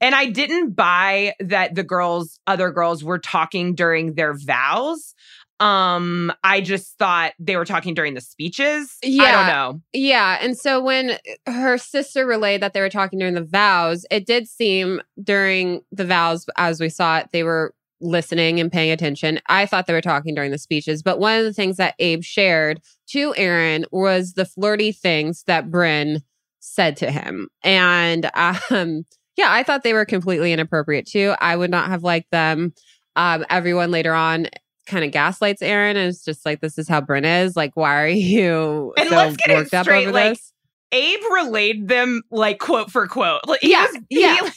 [0.00, 5.14] and I didn't buy that the girls, other girls were talking during their vows.
[5.60, 8.96] Um, I just thought they were talking during the speeches.
[9.02, 9.24] Yeah.
[9.24, 9.82] I don't know.
[9.92, 10.38] Yeah.
[10.40, 14.46] And so when her sister relayed that they were talking during the vows, it did
[14.46, 19.40] seem during the vows, as we saw it, they were listening and paying attention.
[19.48, 21.02] I thought they were talking during the speeches.
[21.02, 25.70] But one of the things that Abe shared to Erin was the flirty things that
[25.70, 26.22] Brynn
[26.60, 27.48] said to him.
[27.64, 28.30] And
[28.70, 29.04] um,
[29.38, 31.34] yeah, I thought they were completely inappropriate too.
[31.40, 32.74] I would not have liked them.
[33.16, 34.48] Um, everyone later on
[34.86, 37.54] kind of gaslights Erin and it's just like, this is how Brynn is.
[37.56, 40.52] Like, why are you And so let's get it worked up straight, over like, this?
[40.90, 43.42] Abe relayed them like quote for quote.
[43.46, 44.36] Like, he Yeah, was- yeah.
[44.44, 44.50] He,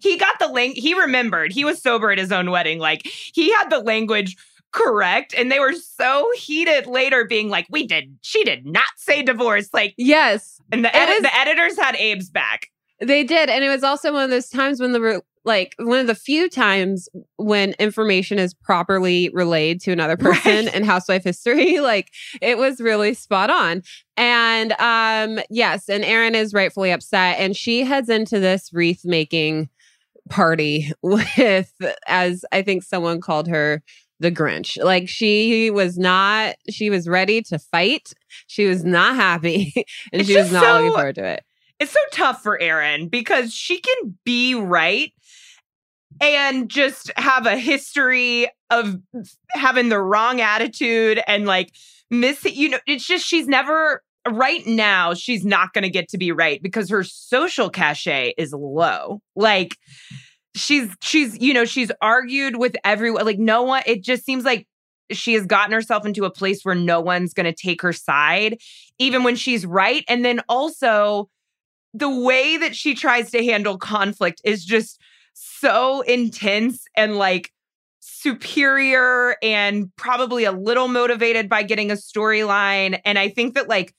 [0.10, 0.72] he got the lang.
[0.72, 1.52] He remembered.
[1.52, 2.78] He was sober at his own wedding.
[2.78, 4.36] Like he had the language
[4.72, 8.16] correct, and they were so heated later, being like, "We did.
[8.22, 12.30] She did not say divorce." Like, Yes, and the It was- the editors had Abe's
[12.30, 12.66] back.
[13.00, 13.48] They did.
[13.48, 16.14] And it was also one of those times when the, re- like, one of the
[16.14, 20.74] few times when information is properly relayed to another person Right.
[20.74, 21.78] in housewife history.
[21.80, 22.10] Like,
[22.42, 23.82] it was really spot on.
[24.16, 27.38] And um, yes, and Erin is rightfully upset.
[27.38, 29.70] And she heads into this wreath making
[30.28, 31.72] party with,
[32.06, 33.82] as I think someone called her,
[34.20, 34.76] the Grinch.
[34.82, 38.12] Like she was not, she was ready to fight.
[38.46, 39.72] She was not happy
[40.12, 41.44] and It's she was not looking forward to it.
[41.80, 45.12] It's so tough for Erin because she can be right
[46.20, 48.98] and just have a history of
[49.48, 51.74] having the wrong attitude and like
[52.10, 52.54] miss it.
[52.54, 56.30] you know it's just she's never right now she's not going to get to be
[56.30, 59.76] right because her social cachet is low like
[60.54, 64.66] she's she's you know she's argued with everyone like no one it just seems like
[65.10, 68.58] she has gotten herself into a place where no one's going to take her side
[68.98, 71.28] even when she's right and then also
[71.94, 75.00] the way that she tries to handle conflict is just
[75.34, 77.50] so intense and like
[78.00, 83.00] superior and probably a little motivated by getting a storyline.
[83.04, 83.94] And I think that like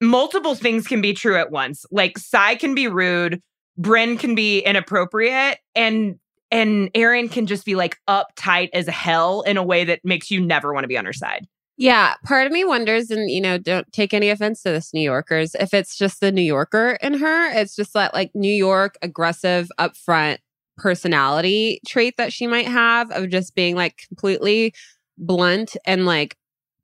[0.00, 1.86] multiple things can be true at once.
[1.90, 3.40] Like Sai can be rude,
[3.80, 6.18] Brynn can be inappropriate, and
[6.50, 10.38] and Erin can just be like uptight as hell in a way that makes you
[10.38, 11.46] never want to be on her side.
[11.82, 15.00] Yeah, part of me wonders, and you know, don't take any offense to this, New
[15.00, 15.56] Yorkers.
[15.56, 19.68] If it's just the New Yorker in her, it's just that like New York aggressive,
[19.80, 20.38] upfront
[20.76, 24.72] personality trait that she might have of just being like completely
[25.18, 26.36] blunt and like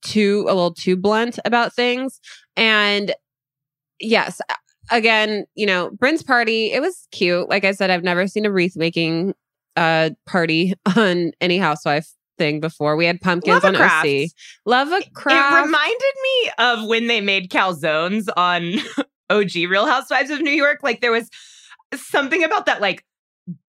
[0.02, 2.20] too a little too blunt about things.
[2.56, 3.14] And
[4.00, 4.40] yes,
[4.90, 7.48] again, you know, Brynn's party, it was cute.
[7.48, 9.34] Like I said, I've never seen a wreath making
[9.76, 12.96] uh party on any housewife thing before.
[12.96, 14.06] We had pumpkins Love on craft.
[14.06, 14.28] OC.
[14.64, 18.74] Love a It reminded me of when they made calzones on
[19.30, 20.78] OG Real Housewives of New York.
[20.82, 21.28] Like there was
[21.94, 23.04] something about that like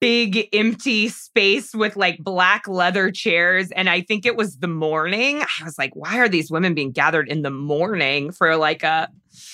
[0.02, 3.72] big empty space with like black leather chairs.
[3.72, 5.42] And I think it was the morning.
[5.42, 9.10] I was like, why are these women being gathered in the morning for like a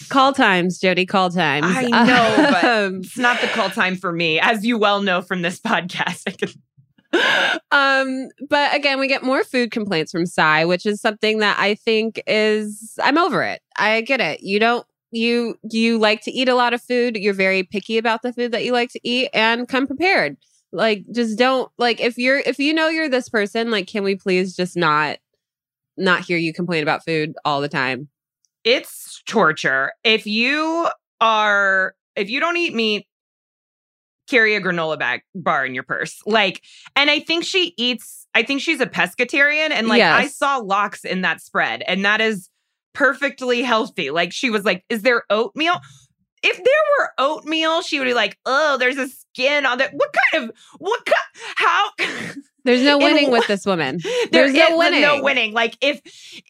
[0.10, 1.06] Call times, Jodi.
[1.06, 1.66] Call times.
[1.68, 5.22] I know, but Um, it's not the call time for me, as you well know
[5.22, 6.56] from this podcast.
[7.72, 11.76] Um, but again, we get more food complaints from Sai, which is something that I
[11.76, 13.62] think is I'm over it.
[13.78, 14.42] I get it.
[14.42, 17.18] You don't you you like to eat a lot of food.
[17.18, 20.38] You're very picky about the food that you like to eat and come prepared.
[20.72, 24.16] Like just don't like if you're if you know you're this person, like can we
[24.16, 25.18] please just not
[25.98, 28.10] not hear you complain about food all the time?
[28.66, 29.94] it's torture.
[30.04, 30.90] If you
[31.22, 33.08] are, if you don't eat meat,
[34.28, 36.20] carry a granola bag bar in your purse.
[36.26, 36.62] Like,
[36.96, 39.72] and I think she eats, I think she's a pescatarian.
[39.72, 42.50] And like, I saw lox in that spread, and that is
[42.94, 44.10] perfectly healthy.
[44.12, 45.80] Like, she was like, Is there oatmeal?
[46.44, 46.66] If there
[47.00, 49.94] were oatmeal, she would be like, Oh, there's a skin on that.
[49.94, 51.90] What kind of, what kind, how?
[52.66, 54.00] There's no winning wha- with this woman.
[54.32, 55.02] There There's no is winning.
[55.02, 55.54] No winning.
[55.54, 56.02] Like if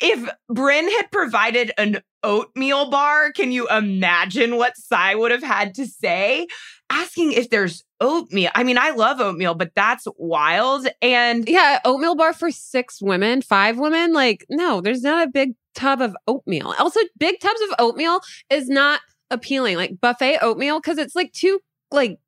[0.01, 5.75] if Brynn had provided an oatmeal bar, can you imagine what Sai would have had
[5.75, 6.47] to say?
[6.89, 8.51] Asking if there's oatmeal.
[8.53, 10.87] I mean, I love oatmeal, but that's wild.
[11.01, 14.13] And Yeah, oatmeal bar for six women, five women.
[14.13, 16.73] Like, no, there's not a big tub of oatmeal.
[16.77, 18.19] Also, big tubs of oatmeal
[18.49, 19.77] is not appealing.
[19.77, 21.59] Like buffet oatmeal, because it's like too
[21.91, 22.19] like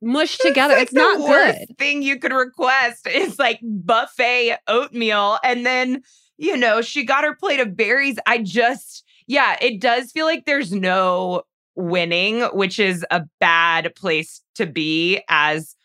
[0.00, 0.74] mushed together.
[0.74, 1.78] like It's not the worst good.
[1.78, 6.02] Thing you could request is like buffet oatmeal, and then
[6.36, 8.18] you know she got her plate of berries.
[8.26, 11.42] I just yeah, it does feel like there's no
[11.78, 15.76] winning, which is a bad place to be as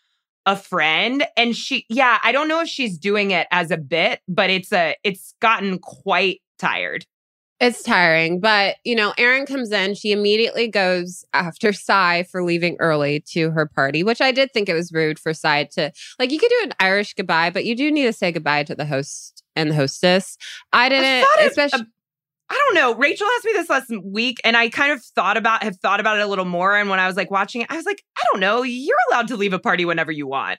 [0.44, 1.24] a friend.
[1.36, 4.72] And she yeah, I don't know if she's doing it as a bit, but it's
[4.72, 7.06] a it's gotten quite tired.
[7.60, 9.94] It's tiring, but you know, Erin comes in.
[9.94, 14.68] She immediately goes after Sai for leaving early to her party, which I did think
[14.68, 16.32] it was rude for Sai to like.
[16.32, 18.84] You could do an Irish goodbye, but you do need to say goodbye to the
[18.84, 20.36] host and the hostess.
[20.72, 21.86] I didn't, thought it- uh, especially.
[22.50, 22.94] I don't know.
[22.94, 26.18] Rachel asked me this last week, and I kind of thought about have thought about
[26.18, 26.76] it a little more.
[26.76, 28.62] And when I was like watching it, I was like, I don't know.
[28.62, 30.58] You're allowed to leave a party whenever you want.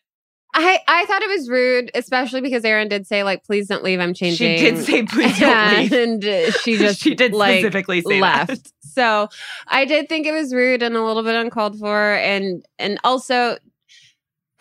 [0.57, 3.99] I, I thought it was rude, especially because Erin did say like, "Please don't leave.
[3.99, 6.23] I'm changing." She did say, "Please don't leave." and
[6.63, 8.47] she just she did like, specifically say left.
[8.47, 8.71] that.
[8.81, 9.27] So
[9.67, 13.57] I did think it was rude and a little bit uncalled for, and and also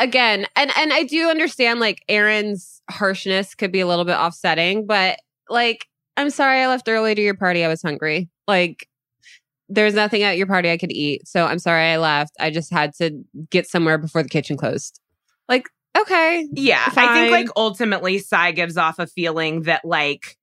[0.00, 4.86] again, and and I do understand like Erin's harshness could be a little bit offsetting,
[4.86, 7.64] but like I'm sorry I left early to your party.
[7.64, 8.28] I was hungry.
[8.46, 8.88] Like
[9.68, 12.34] there's nothing at your party I could eat, so I'm sorry I left.
[12.38, 15.00] I just had to get somewhere before the kitchen closed.
[15.48, 20.36] Like okay, Yeah, I think like ultimately, Sai gives off a feeling that like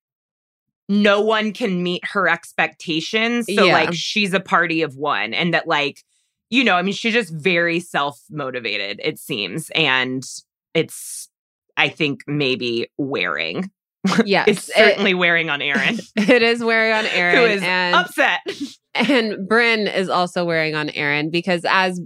[0.89, 3.45] no one can meet her expectations.
[3.45, 3.73] So Yeah.
[3.73, 6.03] like she's a party of one, and that like
[6.49, 8.99] you know, I mean, she's just very self motivated.
[9.03, 10.23] It seems, and
[10.73, 11.29] it's
[11.77, 13.71] I think maybe wearing.
[14.25, 17.95] Yes, it's it- certainly wearing on Erin, it is wearing on Erin, who is and
[17.95, 18.39] upset.
[18.95, 21.99] and Brynn is also wearing on Erin because as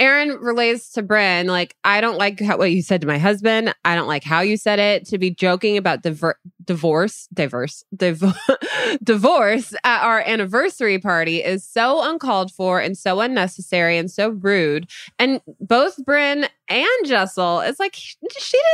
[0.00, 3.72] Erin relays to Brynn, like, I don't like how, what you said to my husband.
[3.84, 5.06] I don't like how you said it.
[5.06, 8.24] To be joking about diver- divorce, diverse, div-
[9.04, 14.90] divorce at our anniversary party is so uncalled for and so unnecessary and so rude.
[15.20, 18.16] And both Brynn and Jessel, it's like, she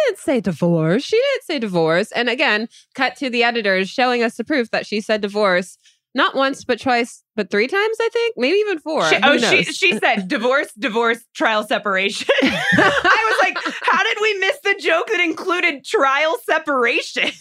[0.06, 1.02] didn't say divorce.
[1.04, 2.12] She didn't say divorce.
[2.12, 5.76] And again, cut to the editors showing us the proof that she said divorce
[6.14, 9.62] not once but twice but three times i think maybe even four She, oh, she
[9.64, 12.26] she said divorce, divorce, trial separation.
[12.42, 17.30] I was like, how did we miss the joke that included trial separation?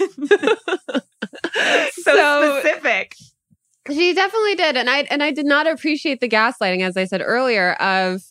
[0.93, 1.01] so,
[2.03, 3.15] So- specific.
[3.91, 7.21] she definitely did and i and i did not appreciate the gaslighting as i said
[7.23, 8.21] earlier of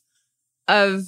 [0.69, 1.03] of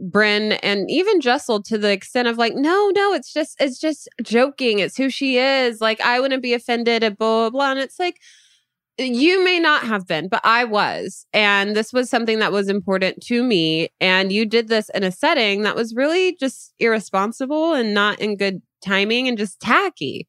[0.00, 4.08] Brynn and even Jessel to the extent of like, no, no, it's just it's just
[4.22, 4.78] joking.
[4.78, 5.82] It's who she is.
[5.82, 7.70] Like, I wouldn't be offended at blah blah blah.
[7.72, 8.16] And it's like,
[8.98, 11.26] you may not have been, but I was.
[11.32, 13.88] And this was something that was important to me.
[14.00, 18.36] And you did this in a setting that was really just irresponsible and not in
[18.36, 20.26] good timing and just tacky.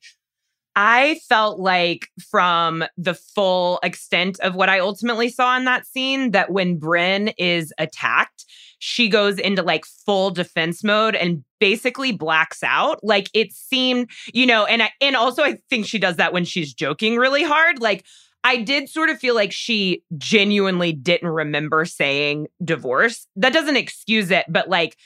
[0.76, 6.32] I felt like from the full extent of what I ultimately saw in that scene
[6.32, 8.46] that when Brynn is attacked,
[8.80, 13.00] she goes into like full defense mode and basically blacks out.
[13.04, 16.44] Like it seemed, you know, and I, and also I think she does that when
[16.44, 17.80] she's joking really hard.
[17.80, 18.04] Like
[18.44, 23.28] I did sort of feel like she genuinely didn't remember saying divorce.
[23.36, 24.98] That doesn't excuse it, but like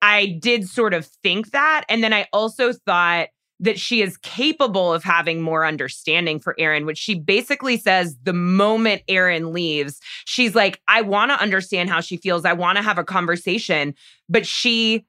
[0.00, 1.84] I did sort of think that.
[1.88, 3.28] And then I also thought
[3.60, 8.32] that she is capable of having more understanding for Erin, which she basically says the
[8.32, 12.44] moment Erin leaves, she's like, I want to understand how she feels.
[12.44, 13.94] I want to have a conversation,
[14.28, 15.04] but she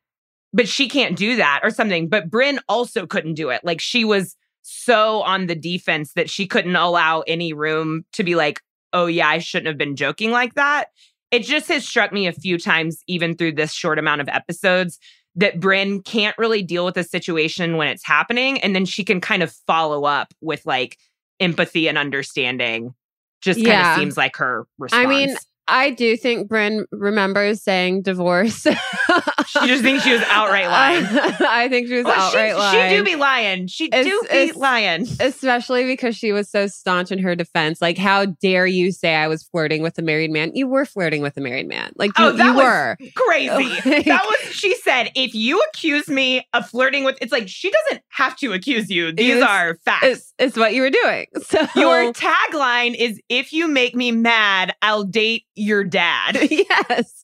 [0.51, 2.09] but she can't do that or something.
[2.09, 3.61] But Brynn also couldn't do it.
[3.63, 8.35] Like she was so on the defense that she couldn't allow any room to be
[8.35, 8.61] like,
[8.93, 10.89] oh, yeah, I shouldn't have been joking like that.
[11.31, 14.99] It just has struck me a few times, even through this short amount of episodes,
[15.35, 18.59] that Brynn can't really deal with a situation when it's happening.
[18.61, 20.97] And then she can kind of follow up with like
[21.39, 22.93] empathy and understanding.
[23.41, 25.05] Just kind of seems like her response.
[25.05, 25.35] I mean,
[25.69, 28.65] I do think Brynn remembers saying divorce.
[29.49, 31.05] she just thinks she was outright lying.
[31.41, 32.89] I think she was Well, outright she, lying.
[32.91, 33.67] she do be lying.
[33.67, 35.07] She It's- do be lying.
[35.19, 37.81] Especially because she was so staunch in her defense.
[37.81, 40.51] Like, how dare you say I was flirting with a married man?
[40.53, 41.91] You were flirting with a married man.
[41.95, 42.97] Like, you, Oh, that you was were.
[43.15, 43.49] crazy.
[43.89, 45.11] Like- that was she said.
[45.15, 49.11] If you accuse me of flirting with, it's like she doesn't have to accuse you.
[49.11, 50.05] These are facts.
[50.05, 51.25] It's, it's what you were doing.
[51.49, 56.37] So Your tagline is if you make me mad, I'll date your dad.
[56.51, 57.23] yes.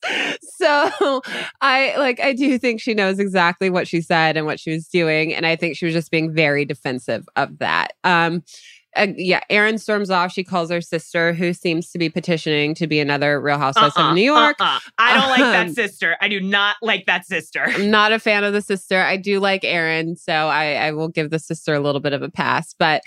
[0.58, 1.22] So
[1.60, 4.86] I like I do think she knows exactly what she said and what she was
[4.88, 7.92] doing and I think she was just being very defensive of that.
[8.04, 8.42] Um
[8.96, 10.32] uh, yeah, Erin storms off.
[10.32, 14.08] She calls her sister, who seems to be petitioning to be another Real Housewives Uh-uh,
[14.08, 14.56] of New York.
[14.58, 14.78] uh-uh.
[14.96, 16.16] I don't like that Um, sister.
[16.22, 17.64] I do not like that sister.
[17.66, 18.98] I'm not a fan of the sister.
[18.98, 22.22] I do like Erin, so I, I will give the sister a little bit of
[22.22, 22.74] a pass.
[22.78, 23.02] But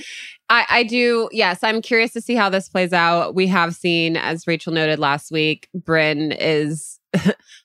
[0.47, 3.33] I, I do, yes, I'm curious to see how this plays out.
[3.33, 6.99] We have seen, as Rachel noted last week, Brynn is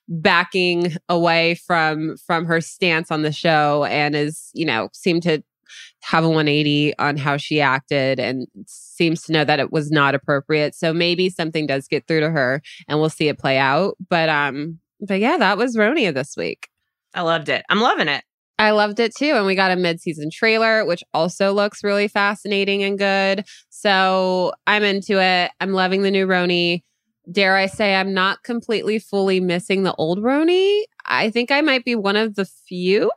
[0.08, 5.42] backing away from from her stance on the show and is, you know, seemed to
[6.02, 10.14] have a 180 on how she acted and seems to know that it was not
[10.14, 10.74] appropriate.
[10.74, 13.96] So maybe something does get through to her and we'll see it play out.
[14.08, 16.68] But um, but yeah, that was Ronia this week.
[17.14, 17.64] I loved it.
[17.68, 18.24] I'm loving it.
[18.58, 19.32] I loved it too.
[19.34, 23.44] And we got a mid-season trailer, which also looks really fascinating and good.
[23.70, 25.50] So I'm into it.
[25.60, 26.82] I'm loving the new RHONY.
[27.30, 30.82] Dare I say I'm not completely fully missing the old RHONY?
[31.06, 33.10] I think I might be one of the few.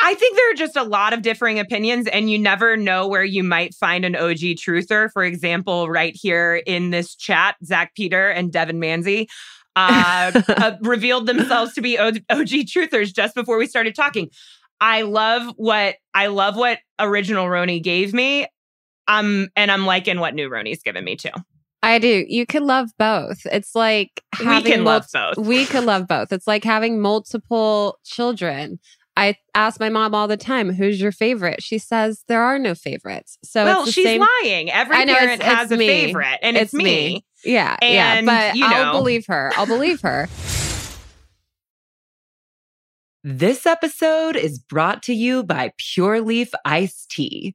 [0.00, 3.24] I think there are just a lot of differing opinions, and you never know where
[3.24, 5.10] you might find an OG truther.
[5.12, 9.26] For example, right here in this chat, Zack Peter and Devon Manze
[9.74, 14.30] uh, uh, revealed themselves to be OG truthers just before we started talking.
[14.80, 18.46] I love what I love what original RHONY gave me.
[19.08, 21.30] Um, and I'm liking what new RHONY's given me too.
[21.82, 22.24] I do.
[22.28, 23.46] You can love both.
[23.46, 25.38] It's like We having can love both.
[25.38, 26.32] We can love both.
[26.32, 28.78] It's like having multiple children.
[29.16, 32.74] I ask my mom all the time, "Who's your favorite?" She says there are no
[32.74, 33.36] favorites.
[33.44, 34.24] So well, it's the she's same.
[34.44, 34.70] lying.
[34.70, 36.84] Every I know, it's- parent has it's a favorite, and it's, It's me.
[36.84, 37.24] me.
[37.44, 38.50] Yeah, And, yeah.
[38.50, 39.52] But you I'll believe her.
[39.56, 40.28] I'll believe her.
[43.24, 47.54] This episode is brought to you by Pure Leaf Iced Tea.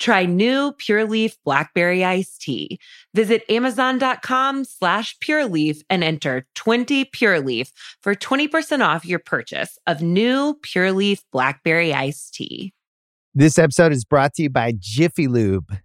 [0.00, 2.80] Try new Pure Leaf Blackberry Iced Tea.
[3.14, 7.70] Visit Amazon.com slash Pure Leaf and enter 20 Pure Leaf
[8.02, 12.72] for 20% off your purchase of new Pure Leaf Blackberry Iced Tea.
[13.34, 15.76] This episode is brought to you by Jiffy Lube.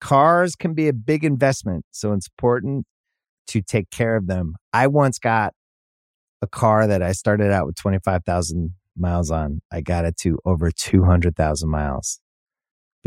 [0.00, 2.86] Cars can be a big investment, so it's important
[3.48, 4.54] to take care of them.
[4.72, 5.52] I once got
[6.40, 9.60] a car that I started out with 25,000 miles on.
[9.70, 12.18] I got it to over 200,000 miles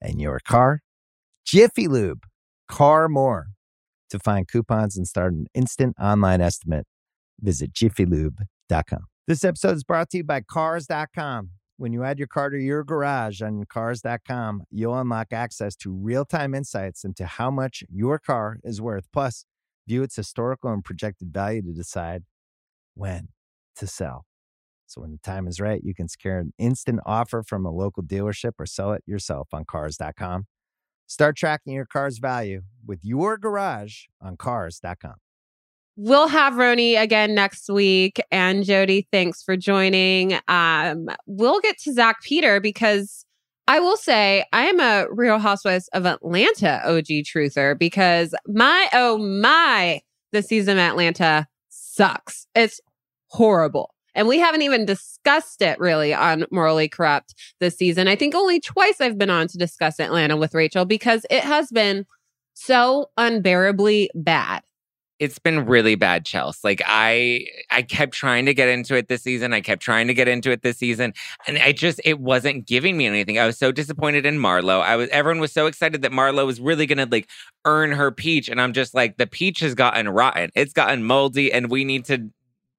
[0.00, 0.82] and your car.
[1.44, 2.24] Jiffy Lube,
[2.68, 3.48] car more.
[4.10, 6.86] To find coupons and start an instant online estimate,
[7.40, 9.06] visit jiffylube.com.
[9.26, 11.50] This episode is brought to you by Cars.com.
[11.76, 16.24] When you add your car to your garage on Cars.com, you'll unlock access to real
[16.24, 19.06] time insights into how much your car is worth.
[19.12, 19.44] Plus,
[19.86, 22.24] view its historical and projected value to decide
[22.94, 23.28] when
[23.76, 24.27] to sell.
[24.88, 28.02] So, when the time is right, you can secure an instant offer from a local
[28.02, 30.46] dealership or sell it yourself on Cars.com.
[31.06, 35.16] Start tracking your car's value with your garage on Cars.com.
[35.96, 38.20] We'll have RHONY again next week.
[38.30, 40.38] And Jodi, thanks for joining.
[40.48, 43.26] Um, we'll get to Zack Peter because
[43.66, 49.18] I will say I am a Real Housewives of Atlanta OG truther because my oh
[49.18, 50.00] my,
[50.32, 52.46] the season Atlanta sucks.
[52.54, 52.80] It's
[53.26, 53.92] horrible.
[54.18, 58.08] And we haven't even discussed it really on Morally Corrupt this season.
[58.08, 61.70] I think only twice I've been on to discuss Atlanta with Rachel because it has
[61.70, 62.04] been
[62.54, 64.62] so unbearably bad
[65.18, 66.60] it's been really bad, Chelsea.
[66.62, 69.52] Like I I kept trying to get into it this season.
[69.52, 71.12] I kept trying to get into it this season.
[71.46, 73.38] And I just it wasn't giving me anything.
[73.38, 74.80] I was so disappointed in Marlo.
[74.80, 77.28] I was everyone was so excited that Marlo was really gonna like
[77.64, 78.48] earn her peach.
[78.48, 80.50] And I'm just like, the peach has gotten rotten.
[80.54, 82.30] It's gotten moldy, and we need to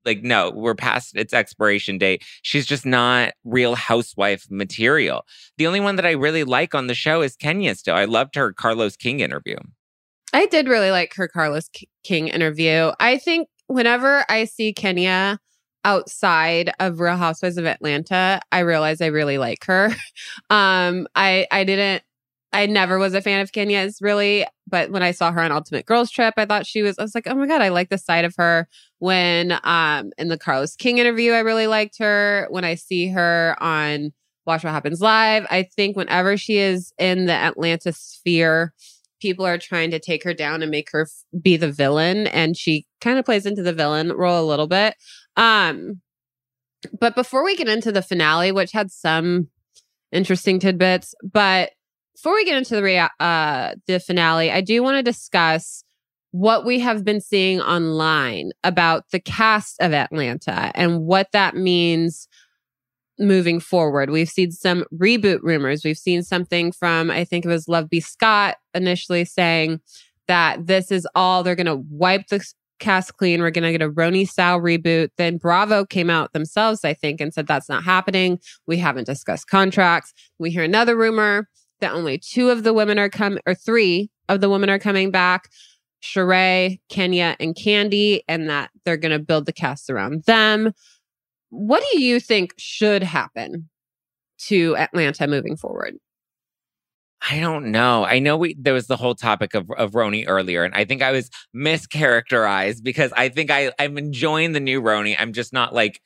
[0.06, 5.24] like no we're past its expiration date she's just not real housewife material
[5.58, 8.36] the only one that i really like on the show is kenya still i loved
[8.36, 9.58] her carlos king interview
[10.34, 11.70] I did really like her Carlos
[12.04, 12.91] King interview.
[13.00, 15.39] I think whenever I see Kenya
[15.86, 19.88] outside of Real Housewives of Atlanta, I realize I really like her.
[20.50, 22.04] um, I I didn't
[22.52, 25.86] I never was a fan of Kenya's really, but when I saw her on Ultimate
[25.86, 27.97] Girls Trip, I thought she was I was like, "Oh my god, I like the
[27.97, 28.68] side of her."
[29.00, 32.47] When um in the Carlos King interview, I really liked her.
[32.50, 34.12] When I see her on
[34.45, 38.74] Watch What Happens Live, I think whenever she is in the Atlanta sphere,
[39.22, 42.58] people are trying to take her down and make her f- be the villain and
[42.58, 44.95] she kind of plays into the villain role a little bit
[45.38, 46.02] um
[47.00, 49.47] but before we get into the finale which had some
[50.12, 51.72] interesting tidbits but
[52.22, 55.84] before we get into the rea- uh the finale i do want to discuss
[56.32, 62.28] what we have been seeing online about the cast of atlanta and what that means
[63.20, 64.10] moving forward.
[64.10, 65.84] We've seen some reboot rumors.
[65.84, 68.00] We've seen something from, I think it was Love B.
[68.00, 69.82] Scott initially saying
[70.28, 72.44] that this is all, they're going to wipe the
[72.80, 73.42] cast clean.
[73.42, 75.10] We're going to get a RHONY style reboot.
[75.18, 78.40] Then Bravo came out themselves, I think, and said that's not happening.
[78.66, 80.14] We haven't discussed contracts.
[80.40, 81.50] We hear another rumor
[81.82, 85.12] that only two of the women are coming, or three of the women are coming
[85.12, 85.50] back.
[86.02, 90.72] Sheree, Kenya, and Kandi, and that they're going to build the cast around them.
[91.50, 93.70] What do you think should happen
[94.48, 95.96] to Atlanta moving forward?
[97.30, 98.06] I don't know.
[98.06, 101.02] I know we there was the whole topic of of RHONY earlier, and I think
[101.02, 105.18] I was mischaracterized because I think I I'm enjoying the new RHONY.
[105.20, 106.00] I'm just not like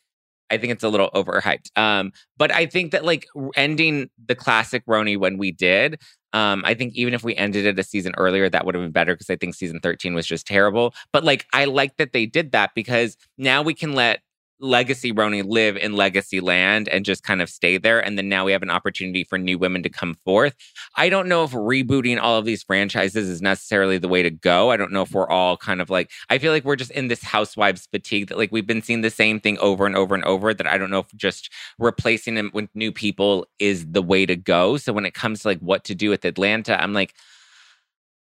[0.50, 1.76] I think it's a little overhyped.
[1.78, 3.26] Um, but I think that like
[3.56, 6.00] ending the classic RHONY when we did,
[6.34, 8.92] um, I think even if we ended it a season earlier, that would have been
[8.92, 10.94] better because I think season 13 was just terrible.
[11.12, 14.22] But like I like that they did that because now we can let
[14.64, 18.00] legacy RHONY live in legacy land and just kind of stay there.
[18.00, 20.56] And then now we have an opportunity for new women to come forth.
[20.96, 24.72] I don't know if rebooting all of these franchises is necessarily the way to go.
[24.72, 27.10] I don't know if we're all kind of like, I feel like we're just in
[27.10, 30.24] this housewives fatigue that like we've been seeing the same thing over and over and
[30.24, 34.26] over that I don't know if just replacing them with new people is the way
[34.26, 34.78] to go.
[34.78, 37.14] So when it comes to like what to do with Atlanta, I'm like,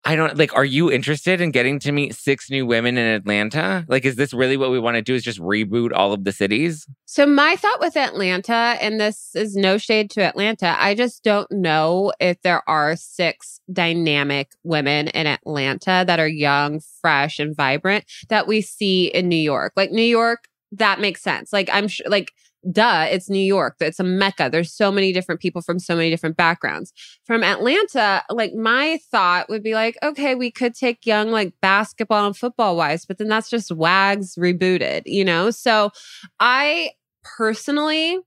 [0.06, 3.86] I don't like, are you interested in getting to meet six new women in Atlanta?
[3.88, 5.14] Like, is this really what we want to do?
[5.14, 6.88] Is just reboot all of the cities?
[7.06, 11.52] So, my thought with Atlanta, and this is no shade to Atlanta, I just don't
[11.52, 18.06] know if there are six dynamic women in Atlanta that are young, fresh, and vibrant
[18.30, 19.74] that we see in New York.
[19.76, 21.52] Like, New York, that makes sense.
[21.52, 22.32] Like, I'm sure, like,
[22.72, 23.76] duh, it's New York.
[23.80, 24.50] It's a mecca.
[24.52, 26.94] There's so many different people from so many different backgrounds.
[27.26, 32.26] From Atlanta, like my thought would be like, okay, we could take young like basketball
[32.26, 35.52] and football wise, but then that's just wags rebooted, you know?
[35.52, 35.92] So
[36.40, 36.92] I
[37.24, 38.20] personally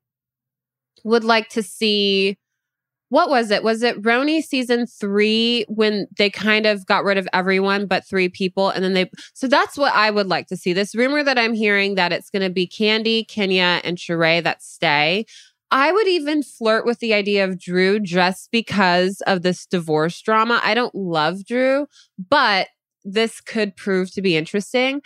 [1.04, 2.36] would like to see
[3.12, 3.62] what was it?
[3.62, 8.30] Was it RHONY season three when they kind of got rid of everyone but three
[8.30, 8.70] people?
[8.70, 10.72] And then they, so that's what I would like to see.
[10.72, 14.62] This rumor that I'm hearing that it's going to be Kandi, Kenya, and Sheree that
[14.62, 15.26] stay.
[15.70, 20.62] I would even flirt with the idea of Drew just because of this divorce drama.
[20.64, 21.88] I don't love Drew,
[22.30, 22.68] but
[23.04, 25.02] this could prove to be interesting.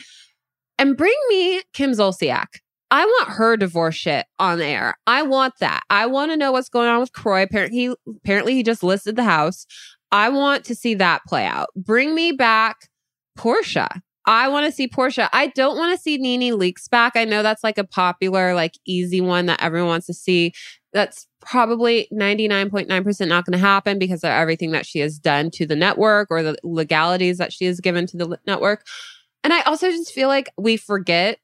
[0.79, 2.61] And bring me Kim Zolciak.
[2.91, 4.97] I want her divorce shit on air.
[5.07, 5.82] I want that.
[5.91, 7.43] I want to know what's going on with Kroy.
[7.43, 9.66] Apparently, he, apparently he just listed the house.
[10.12, 11.68] I want to see that play out.
[11.74, 12.89] Bring me back
[13.37, 13.89] Porsha.
[14.26, 15.28] I want to see Porsha.
[15.32, 17.16] I don't want to see NeNe Leakes back.
[17.16, 20.53] I know that's like a popular, like easy one that everyone wants to see.
[20.93, 25.66] That's probably 99.9% not going to happen because of everything that she has done to
[25.66, 28.84] the network or the legalities that she has given to the network.
[29.45, 31.39] And I also just feel like we forget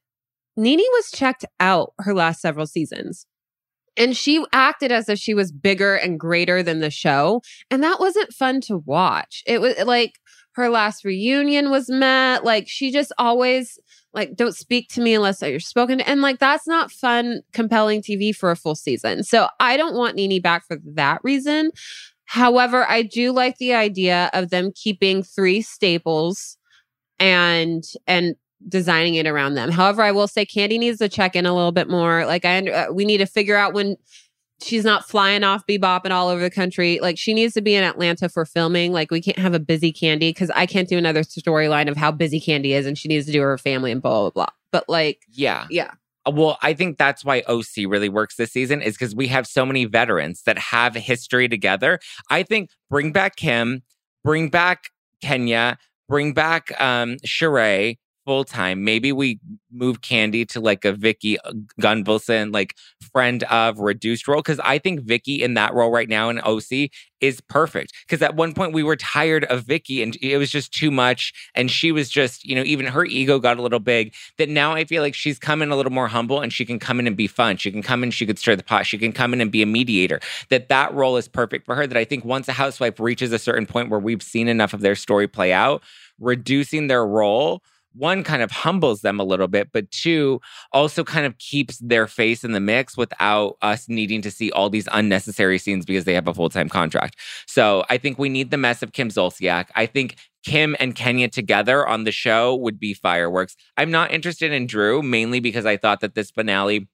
[0.55, 3.25] NeNe was checked out her last several seasons.
[3.95, 7.41] And she acted as if she was bigger and greater than the show.
[7.69, 9.43] And that wasn't fun to watch.
[9.45, 10.13] It was like
[10.53, 12.43] her last reunion was met.
[12.43, 13.79] Like she just always
[14.13, 16.09] like don't speak to me unless you're spoken to.
[16.09, 19.23] And like that's not fun, compelling TV for a full season.
[19.23, 21.71] So I don't want NeNe back for that reason.
[22.25, 26.57] However, I do like the idea of them keeping three staples
[27.19, 28.35] and and
[28.67, 29.71] designing it around them.
[29.71, 32.25] However, I will say Kandi needs to check in a little bit more.
[32.25, 33.97] Like I, uh, we need to figure out when
[34.61, 36.99] she's not flying off bebopping all over the country.
[37.01, 38.93] Like she needs to be in Atlanta for filming.
[38.93, 42.11] Like we can't have a busy Kandi because I can't do another storyline of how
[42.11, 44.47] busy Kandi is and she needs to do her family and blah blah blah.
[44.71, 45.91] But like, yeah, yeah.
[46.25, 49.45] Uh, Well, I think that's why OC really works this season is because we have
[49.45, 51.99] so many veterans that have history together.
[52.29, 53.83] I think bring back Kim,
[54.23, 54.89] bring back
[55.21, 58.83] Kenya, bring back um Sheree full time.
[58.83, 59.39] Maybe we
[59.71, 61.51] move Kandi to like a Vicki uh,
[61.81, 62.75] Gunvalson, like
[63.11, 64.41] friend of reduced role.
[64.41, 66.89] Cause I think Vicki in that role right now in OC
[67.21, 67.93] is perfect.
[68.07, 71.33] Cause at one point we were tired of Vicki and it was just too much.
[71.55, 74.13] And she was just, you know, even her ego got a little big.
[74.37, 76.79] That now I feel like she's come in a little more humble and she can
[76.79, 77.57] come in and be fun.
[77.57, 78.85] She can come in, she could stir the pot.
[78.85, 80.19] She can come in and be a mediator.
[80.49, 81.87] That that role is perfect for her.
[81.87, 84.81] That I think once a housewife reaches a certain point where we've seen enough of
[84.81, 85.81] their story play out,
[86.19, 87.63] reducing their role
[87.95, 90.41] one kind of humbles them a little bit, but two
[90.71, 94.69] also kind of keeps their face in the mix without us needing to see all
[94.69, 97.17] these unnecessary scenes because they have a full time contract.
[97.47, 99.67] So I think we need the mess of Kim Zolciak.
[99.75, 103.55] I think Kim and Kenya together on the show would be fireworks.
[103.77, 106.87] I'm not interested in Drew mainly because I thought that this finale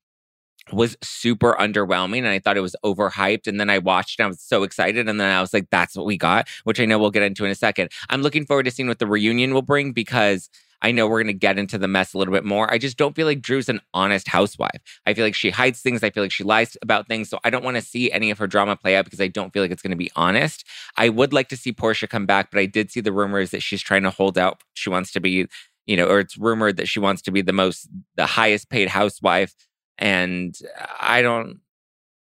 [0.71, 3.47] was super underwhelming and I thought it was overhyped.
[3.47, 5.09] And then I watched and I was so excited.
[5.09, 7.45] And then I was like, that's what we got, which I know we'll get into
[7.45, 7.91] in a second.
[8.09, 10.49] I'm looking forward to seeing what the reunion will bring because
[10.81, 12.71] I know we're going to get into the mess a little bit more.
[12.71, 14.81] I just don't feel like Drew's an honest housewife.
[15.05, 16.03] I feel like she hides things.
[16.03, 17.29] I feel like she lies about things.
[17.29, 19.51] So I don't want to see any of her drama play out because I don't
[19.51, 20.65] feel like it's going to be honest.
[20.97, 23.61] I would like to see Porsha come back, but I did see the rumors that
[23.61, 24.61] she's trying to hold out.
[24.73, 25.47] She wants to be,
[25.85, 28.87] you know, or it's rumored that she wants to be the most, the highest paid
[28.87, 29.53] housewife.
[29.97, 30.57] And
[30.99, 31.59] I don't,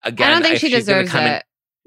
[0.04, 1.44] again, I don't think she deserves come in- it.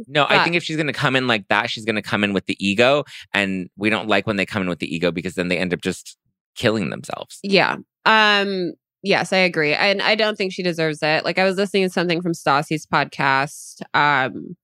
[0.08, 2.26] no, I think if she's going to come in like that, she's going to come
[2.26, 3.06] in with the ego.
[3.34, 5.74] And we don't like when they come in with the ego because then they end
[5.74, 6.18] up just
[6.58, 7.40] killing themselves.
[7.44, 7.78] Yeah.
[8.06, 9.74] Um yes, I agree.
[9.74, 11.24] And I don't think she deserves it.
[11.24, 14.58] Like I was listening to something from Stassi's podcast um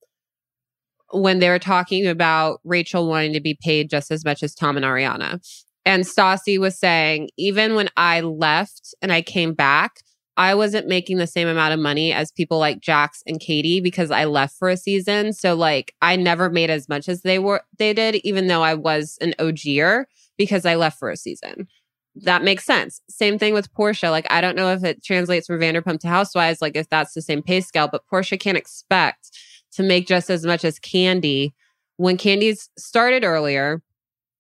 [1.12, 4.76] when they were talking about Rachel wanting to be paid just as much as Tom
[4.76, 5.40] and Ariana.
[5.86, 9.98] And Stassi was saying, even when I left and I came back,
[10.36, 14.10] I wasn't making the same amount of money as people like Jax and Katie because
[14.10, 15.34] I left for a season.
[15.34, 18.74] So like I never made as much as they were they did, even though I
[18.74, 20.06] was an OGer
[20.38, 21.68] because I left for a season.
[22.16, 23.02] That makes sense.
[23.10, 24.12] Same thing with Porsha.
[24.12, 27.22] Like I don't know if it translates from Vanderpump to Housewives, like if that's the
[27.22, 29.32] same pay scale, but Porsha can't expect
[29.74, 31.54] to make just as much as Kandi
[31.98, 33.82] when Kandi's started earlier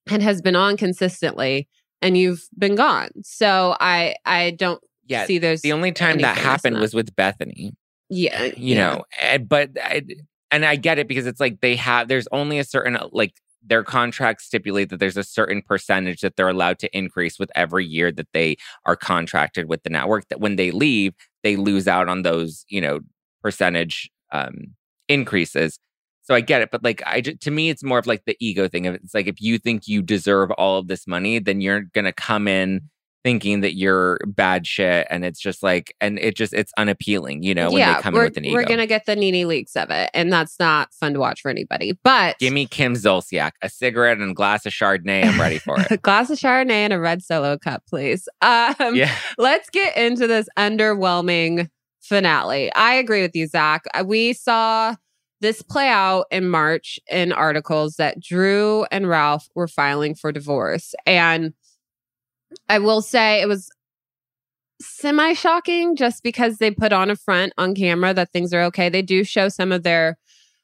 [0.09, 1.67] and has been on consistently
[2.01, 3.09] and you've been gone.
[3.23, 5.25] So I I don't Yeah.
[5.25, 7.73] see there's The only time that anything else in happened was with Bethany,
[8.09, 10.03] yeah, you know, and, but I,
[10.51, 13.33] and I get it because it's like they have, there's only a certain, like,
[13.65, 17.85] their contracts stipulate that there's a certain percentage that they're allowed to increase with every
[17.85, 20.27] year that they are contracted with the network.
[20.29, 22.99] That when they leave, they lose out on those, you know,
[23.41, 24.73] percentage um,
[25.07, 25.79] increases.
[26.23, 28.67] So I get it, but like I, to me, it's more of like the ego
[28.69, 28.85] thing.
[28.85, 32.47] It's like if you think you deserve all of this money, then you're gonna come
[32.47, 32.89] in
[33.23, 37.55] thinking that you're bad shit, and it's just like, and it just it's unappealing, you
[37.55, 38.53] know, when yeah, they come in we're, with an ego.
[38.55, 41.49] we're gonna get the NeNe Leakes of it, and that's not fun to watch for
[41.49, 41.97] anybody.
[42.03, 45.25] But Give me Kim Zolciak, a cigarette and a glass of Chardonnay.
[45.25, 48.27] I'm ready for it a glass of Chardonnay and a red solo cup, please.
[48.41, 49.15] Um, yeah.
[49.37, 51.69] let's get into this underwhelming
[52.01, 52.73] finale.
[52.73, 53.85] I agree with you, Zack.
[53.93, 54.95] Uh, We saw
[55.41, 60.93] this play out in March in articles that Drew and Ralph were filing for divorce.
[61.05, 61.53] And
[62.69, 63.69] I will say it was
[64.81, 68.89] semi shocking just because they put on a front on camera that things are okay.
[68.89, 70.17] They do show some of their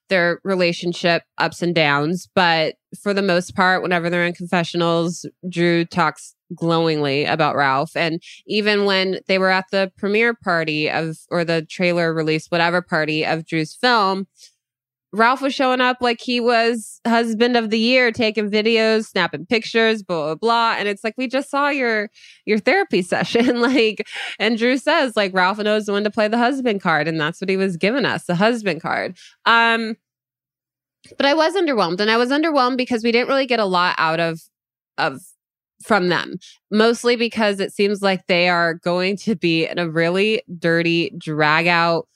[0.09, 5.85] their relationship ups and downs, but for the most part, whenever they're in confessionals, Drew
[5.85, 7.95] talks glowingly about Ralph.
[7.95, 12.81] And even when they were at the premiere party of or the trailer release, whatever
[12.81, 14.27] party of Drew's film,
[15.11, 20.03] Ralph was showing up like he was husband of the year, taking videos, snapping pictures,
[20.03, 20.75] blah blah blah.
[20.77, 22.09] And it's like we just saw your
[22.45, 24.07] your therapy session, like.
[24.37, 27.49] And Drew says like Ralph knows when to play the husband card, and that's what
[27.49, 29.17] he was giving us, the husband card.
[29.45, 29.95] Um,
[31.17, 33.95] but I was underwhelmed, and I was underwhelmed because we didn't really get a lot
[33.97, 34.41] out of
[34.97, 35.21] of
[35.83, 36.37] from them,
[36.71, 41.67] mostly because it seems like they are going to be in a really dirty drag
[41.67, 42.07] out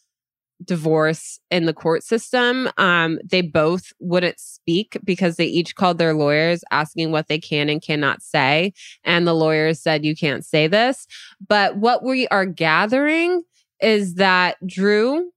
[0.63, 2.69] divorce in the court system.
[2.77, 7.69] Um, they both wouldn't speak because they each called their lawyers asking what they can
[7.69, 8.73] and cannot say.
[9.03, 11.07] And the lawyers said, You can't say this.
[11.47, 13.43] But what we are gathering
[13.81, 15.31] is that Drew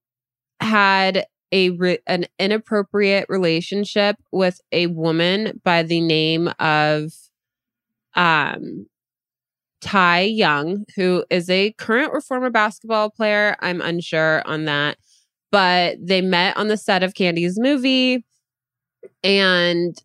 [0.60, 7.12] had a re- an inappropriate relationship with a woman by the name of
[8.14, 8.86] um
[9.80, 13.56] Ty Young, who is a current or former basketball player.
[13.60, 14.96] I'm unsure on that.
[15.52, 18.24] But they met on the set of Kandi's movie
[19.22, 19.96] and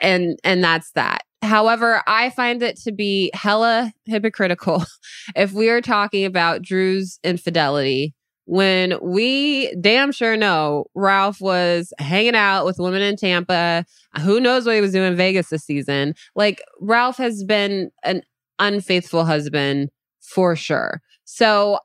[0.00, 1.22] and and that's that.
[1.42, 4.84] However, I find it to be hella hypocritical
[5.36, 8.14] if we are talking about Drew's infidelity
[8.48, 13.84] when we damn sure know Ralph was hanging out with women in Tampa.
[14.22, 16.14] Who knows what he was doing in Vegas this season?
[16.34, 18.22] Like, Ralph has been an
[18.58, 19.90] unfaithful husband
[20.22, 21.02] for sure.
[21.24, 21.78] So,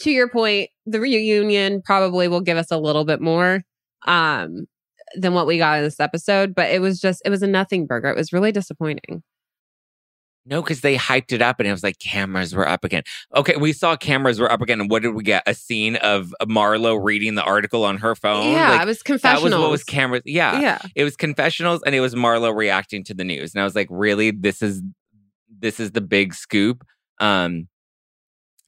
[0.00, 3.62] to your point, the reunion probably will give us a little bit more
[4.06, 4.66] um,
[5.16, 7.86] than what we got in this episode, but it was just, it was a nothing
[7.86, 8.08] burger.
[8.08, 9.22] It was really disappointing.
[10.46, 13.02] No, because they hyped it up and it was like cameras were up again.
[13.36, 14.80] Okay, we saw cameras were up again.
[14.80, 15.42] And what did we get?
[15.46, 18.52] A scene of Marlo reading the article on her phone.
[18.52, 19.50] Yeah, like, it was confessionals.
[19.50, 20.22] That was what was cameras.
[20.24, 20.78] Yeah, Yeah.
[20.94, 23.54] It was confessionals, and it was Marlo reacting to the news.
[23.54, 24.82] And I was like, really, this is
[25.60, 26.82] this is the big scoop.
[27.20, 27.68] Um,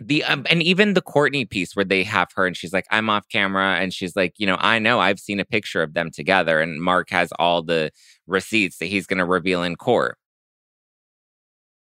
[0.00, 3.10] the um, and even the Courtney piece where they have her and she's like, I'm
[3.10, 6.10] off camera, and she's like, you know, I know I've seen a picture of them
[6.10, 7.90] together, and Mark has all the
[8.26, 10.16] receipts that he's going to reveal in court.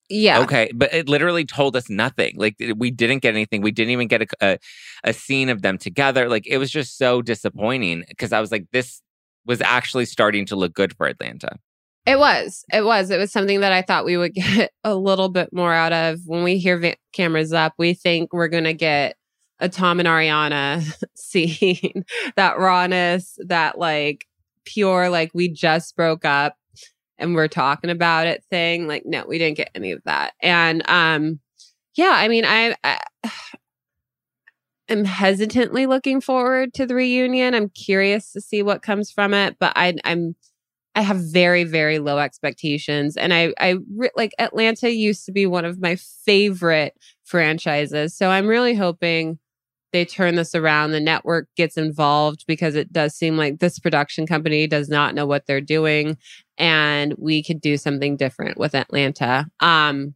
[0.10, 0.40] Yeah.
[0.42, 2.34] Okay, but it literally told us nothing.
[2.36, 3.62] Like we didn't get anything.
[3.62, 4.58] We didn't even get a a,
[5.04, 6.28] a scene of them together.
[6.28, 9.02] Like it was just so disappointing because I was like, this
[9.46, 11.58] was actually starting to look good for Atlanta.
[12.06, 12.66] It was.
[12.74, 13.12] It was.
[13.12, 16.20] It was something that I thought we would get a little bit more out of.
[16.26, 19.16] When we hear va- cameras up, we think we're going to get
[19.60, 20.84] a Tom and Ariana
[21.16, 22.04] scene,
[22.36, 24.26] that rawness, that like
[24.66, 26.56] pure, like we just broke up
[27.18, 28.88] and we're talking about it thing.
[28.88, 30.34] Like, no, we didn't get any of that.
[30.42, 31.40] And, um,
[31.96, 33.00] yeah, I mean, I, I
[34.90, 37.54] am hesitantly looking forward to the reunion.
[37.54, 40.36] I'm curious to see what comes from it, but I, I'm,
[41.00, 43.16] I have very, very low expectations.
[43.16, 46.94] And I, I re- like Atlanta used to be one of my favorite
[47.24, 48.14] franchises.
[48.14, 49.40] So I'm really hoping
[49.94, 50.92] they turn this around.
[50.92, 55.26] The network gets involved because it does seem like this production company does not know
[55.26, 56.18] what they're doing.
[56.58, 59.46] And we could do something different with Atlanta.
[59.62, 60.16] Um,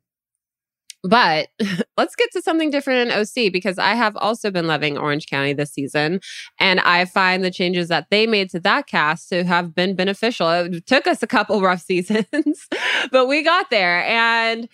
[1.04, 1.50] but
[1.98, 5.54] let's get to something different in OC because I have also been loving Orange County
[5.54, 6.22] this season.
[6.60, 10.50] And I find the changes that they made to that cast to have been beneficial.
[10.50, 12.68] It took us a couple rough seasons,
[13.12, 14.04] but we got there.
[14.06, 14.70] And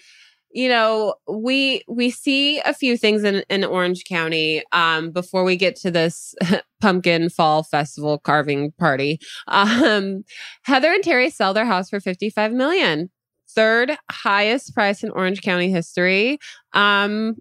[0.52, 5.56] you know we we see a few things in, in orange county um before we
[5.56, 6.34] get to this
[6.82, 10.24] pumpkin fall festival carving party um
[10.64, 13.12] heather and terry sell their house for 55 million
[13.56, 16.40] third highest price in Orange County history.
[16.74, 17.36] Um,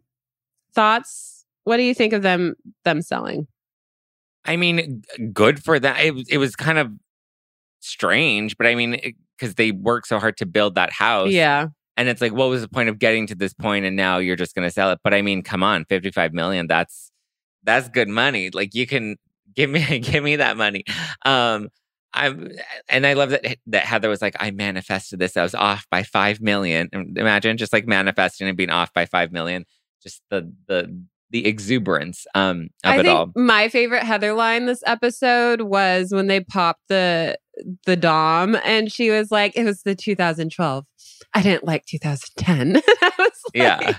[0.74, 1.44] thoughts?
[1.64, 2.54] What do you think of them
[2.84, 3.46] them selling?
[4.44, 5.02] I mean,
[5.32, 6.00] good for that.
[6.00, 6.90] It, it was kind of
[7.80, 11.30] strange, but I mean, because they worked so hard to build that house.
[11.30, 11.68] Yeah.
[11.96, 14.36] And it's like, what was the point of getting to this point and now you're
[14.36, 15.00] just going to sell it?
[15.02, 17.10] But I mean, come on, 55 million, that's
[17.64, 18.50] that's good money.
[18.50, 19.16] Like you can
[19.54, 20.84] give me give me that money.
[21.24, 21.68] Um
[22.14, 22.50] I'm
[22.88, 25.36] and I love that that Heather was like, I manifested this.
[25.36, 26.88] I was off by five million.
[26.92, 29.64] Imagine just like manifesting and being off by five million.
[30.02, 33.32] Just the the the exuberance um of I it think all.
[33.36, 37.38] my favorite Heather line this episode was when they popped the
[37.86, 40.84] the dom and she was like, it was the 2012.
[41.34, 42.76] I didn't like 2010.
[43.02, 43.98] I was like, Yeah.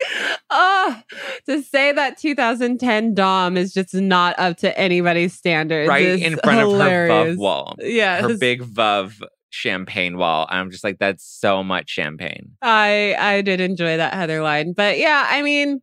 [0.50, 1.02] oh,
[1.48, 5.88] to say that 2010 dom is just not up to anybody's standards.
[5.88, 7.10] right in front hilarious.
[7.12, 7.74] of her Veuve wall.
[7.80, 8.22] Yeah.
[8.22, 9.20] Her big Veuve
[9.50, 10.46] champagne wall.
[10.48, 12.52] I'm just like, that's so much champagne.
[12.62, 14.72] I I did enjoy that Heather line.
[14.72, 15.82] But yeah, I mean,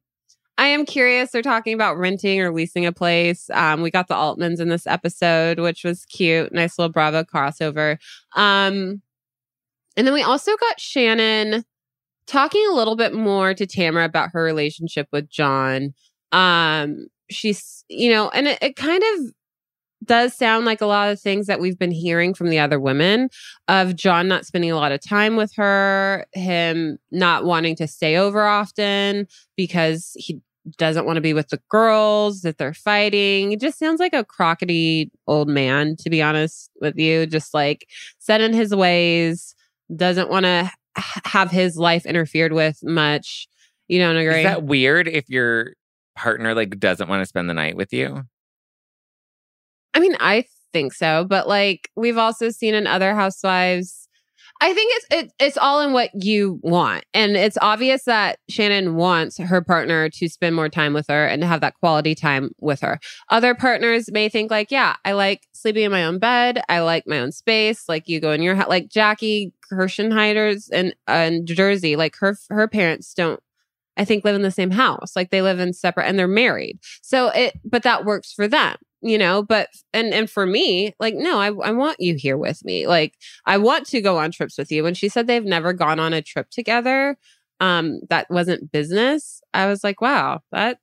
[0.57, 1.31] I am curious.
[1.31, 3.49] They're talking about renting or leasing a place.
[3.51, 6.51] Um, we got the Altmans in this episode, which was cute.
[6.51, 7.97] Nice little Bravo crossover.
[8.35, 9.01] Um,
[9.95, 11.63] and then we also got Shannon
[12.25, 15.93] talking a little bit more to Tamara about her relationship with John.
[16.31, 19.31] Um, she's, you know, and it, it kind of
[20.05, 23.29] does sound like a lot of things that we've been hearing from the other women
[23.67, 28.15] of John not spending a lot of time with her, him not wanting to stay
[28.15, 30.41] over often because he
[30.77, 33.51] doesn't want to be with the girls, that they're fighting.
[33.51, 37.89] It just sounds like a crockety old man, to be honest with you, just like
[38.19, 39.55] set in his ways,
[39.95, 40.71] doesn't want to
[41.25, 43.47] have his life interfered with much.
[43.87, 44.39] You don't agree?
[44.39, 45.73] Is that weird if your
[46.15, 48.23] partner like doesn't want to spend the night with you?
[49.93, 54.06] I mean, I think so, but like we've also seen in other housewives,
[54.61, 58.95] I think it's it, it's all in what you want, and it's obvious that Shannon
[58.95, 62.51] wants her partner to spend more time with her and to have that quality time
[62.59, 62.99] with her.
[63.29, 67.05] Other partners may think like, yeah, I like sleeping in my own bed, I like
[67.07, 67.87] my own space.
[67.87, 72.37] Like you go in your house, like Jackie Kirschenheiter's and and uh, Jersey, like her
[72.49, 73.39] her parents don't.
[73.97, 75.15] I think live in the same house.
[75.15, 76.79] Like they live in separate and they're married.
[77.01, 81.13] So it, but that works for them you know but and and for me like
[81.13, 83.13] no I, I want you here with me like
[83.45, 86.13] i want to go on trips with you when she said they've never gone on
[86.13, 87.15] a trip together
[87.59, 90.79] um that wasn't business i was like wow that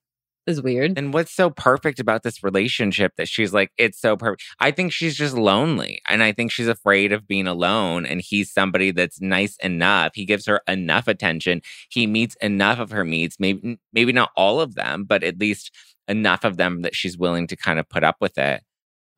[0.47, 4.43] is weird And what's so perfect about this relationship that she's like, it's so perfect.
[4.61, 6.01] I think she's just lonely.
[6.09, 8.07] And I think she's afraid of being alone.
[8.07, 10.13] And he's somebody that's nice enough.
[10.15, 11.63] He gives her enough attention.
[11.91, 13.37] He meets enough of her needs.
[13.39, 15.71] Maybe maybe not all of them, but at least
[16.09, 18.63] enough of them that she's willing to kind of put up with it.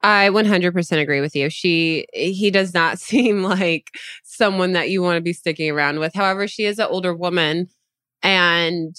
[0.03, 1.51] I 100% agree with you.
[1.51, 3.91] She eh, he does not seem like
[4.25, 6.15] someone that you want to be sticking around with.
[6.15, 7.69] However, she is an older woman
[8.23, 8.95] and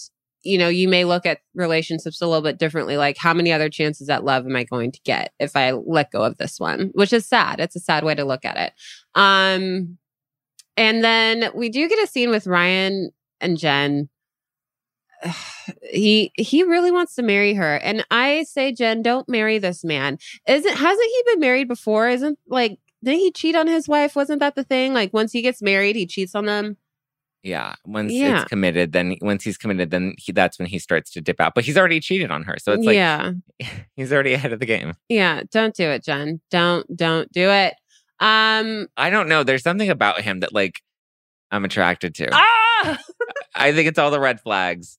[0.47, 3.69] you know, you may look at relationships a little bit differently like how many other
[3.69, 6.91] chances at love am I going to get if I let go of this one,
[6.93, 7.59] which is sad.
[7.59, 8.73] It's a sad way to look at it.
[9.13, 9.97] Um
[10.77, 14.09] and then we do get a scene with Ryan and Jen.
[15.91, 17.75] He he really wants to marry her.
[17.75, 20.17] And i say jen don't marry this man.
[20.47, 22.07] Isn't hasn't he been married before?
[22.07, 24.15] Isn't like didn't he cheat on his wife?
[24.15, 24.93] Wasn't that the thing?
[24.93, 26.77] Like once he gets married he cheats on them
[27.43, 27.75] Yeah.
[27.85, 28.41] Once Yeah.
[28.41, 31.53] it's committed, then once he's committed, then he, that's when he starts to dip out.
[31.55, 32.55] But he's already cheated on her.
[32.59, 33.31] So it's like yeah
[33.95, 34.93] he's already ahead of the game.
[35.09, 37.73] yeah don't do it jen don't don't do it
[38.19, 39.43] um I don't know.
[39.43, 40.81] There's something about him that like
[41.51, 42.29] I'm attracted to.
[42.33, 42.99] ah
[43.55, 44.97] I think it's all the red flags.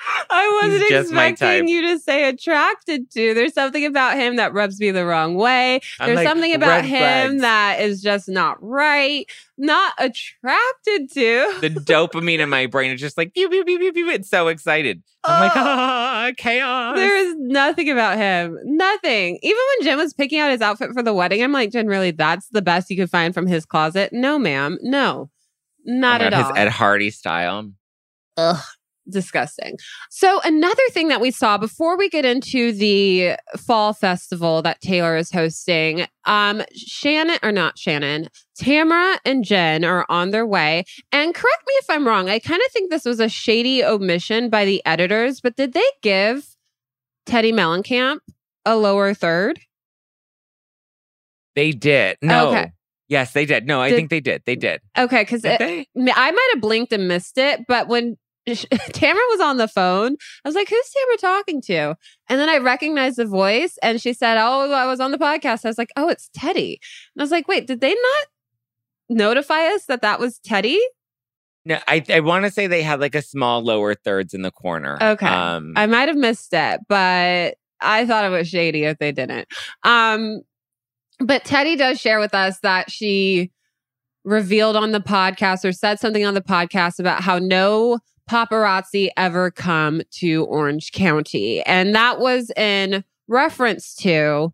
[0.30, 3.34] I wasn't He's just my expecting you to say attracted to.
[3.34, 5.80] There's something about him that rubs me the wrong way.
[5.98, 7.40] I'm There's like, something about him flags.
[7.42, 9.26] that is just not right.
[9.58, 11.58] Not attracted to.
[11.60, 14.08] The dopamine in my brain is just like pew pew pew pew pew.
[14.10, 15.02] It's so excited.
[15.24, 15.60] I'm like, Oh.
[15.60, 16.96] ah, chaos.
[16.96, 18.58] There is nothing about him.
[18.64, 19.38] Nothing.
[19.42, 22.10] Even when Jen was picking out his outfit for the wedding, I'm like, Jen, really,
[22.10, 24.12] that's the best you could find from his closet?
[24.14, 24.78] No, ma'am.
[24.80, 25.30] No.
[25.84, 26.54] Not About at his all.
[26.54, 27.70] His Ed Hardy style.
[28.38, 28.62] Ugh,
[29.10, 29.76] disgusting.
[30.10, 35.16] So, another thing that we saw before we get into the fall festival that Taylor
[35.16, 40.84] is hosting, um, Shannon, or not Shannon, Tamara and Jen are on their way.
[41.12, 44.48] And correct me if I'm wrong, I kind of think this was a shady omission
[44.50, 46.56] by the editors, but did they give
[47.26, 48.18] Teddi Mellencamp
[48.64, 49.60] a lower third?
[51.56, 52.16] They did.
[52.22, 52.50] No.
[52.50, 52.72] Okay.
[53.08, 53.66] Yes, they did.
[53.66, 54.42] No, I Did- think they did.
[54.46, 54.80] They did.
[54.96, 55.44] Okay, because?
[55.44, 58.16] I might have blinked and missed it, but when
[58.92, 61.96] Tamara was on the phone, I was like, "Who's Tamara talking to?"
[62.28, 65.64] And then I recognized the voice, and she said, "Oh, I was on the podcast."
[65.64, 66.76] I was like, "Oh, it's Teddi."
[67.14, 68.26] And I was like, "Wait, did they not
[69.08, 70.78] notify us that that was Teddi?"
[71.64, 74.50] No, I I want to say they had like a small lower thirds in the
[74.50, 74.98] corner.
[75.00, 75.26] Okay.
[75.26, 79.48] Um, I might have missed it, but I thought it was shady if they didn't.
[79.82, 80.40] Um,
[81.18, 83.50] but Teddi does share with us that she
[84.24, 87.98] revealed on the podcast or said something on the podcast about how no
[88.30, 91.62] paparazzi ever come to Orange County.
[91.62, 94.52] And that was in reference to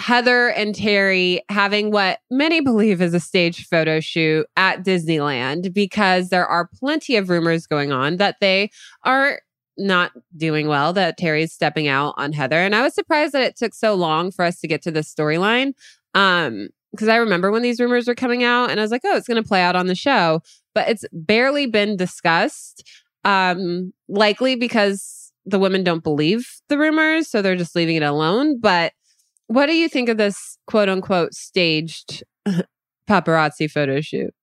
[0.00, 6.30] Heather and Terry having what many believe is a staged photo shoot at Disneyland because
[6.30, 8.70] there are plenty of rumors going on that they
[9.04, 9.40] are
[9.78, 12.56] not doing well, that Terry's stepping out on Heather.
[12.56, 15.12] And I was surprised that it took so long for us to get to this
[15.12, 15.74] storyline.
[16.14, 19.16] Um, because I remember when these rumors were coming out and I was like, oh,
[19.16, 20.42] it's going to play out on the show,
[20.74, 22.88] but it's barely been discussed.
[23.24, 28.58] Um, likely because the women don't believe the rumors, so they're just leaving it alone.
[28.60, 28.92] But
[29.46, 32.24] what do you think of this quote unquote staged
[33.08, 34.34] paparazzi photo shoot?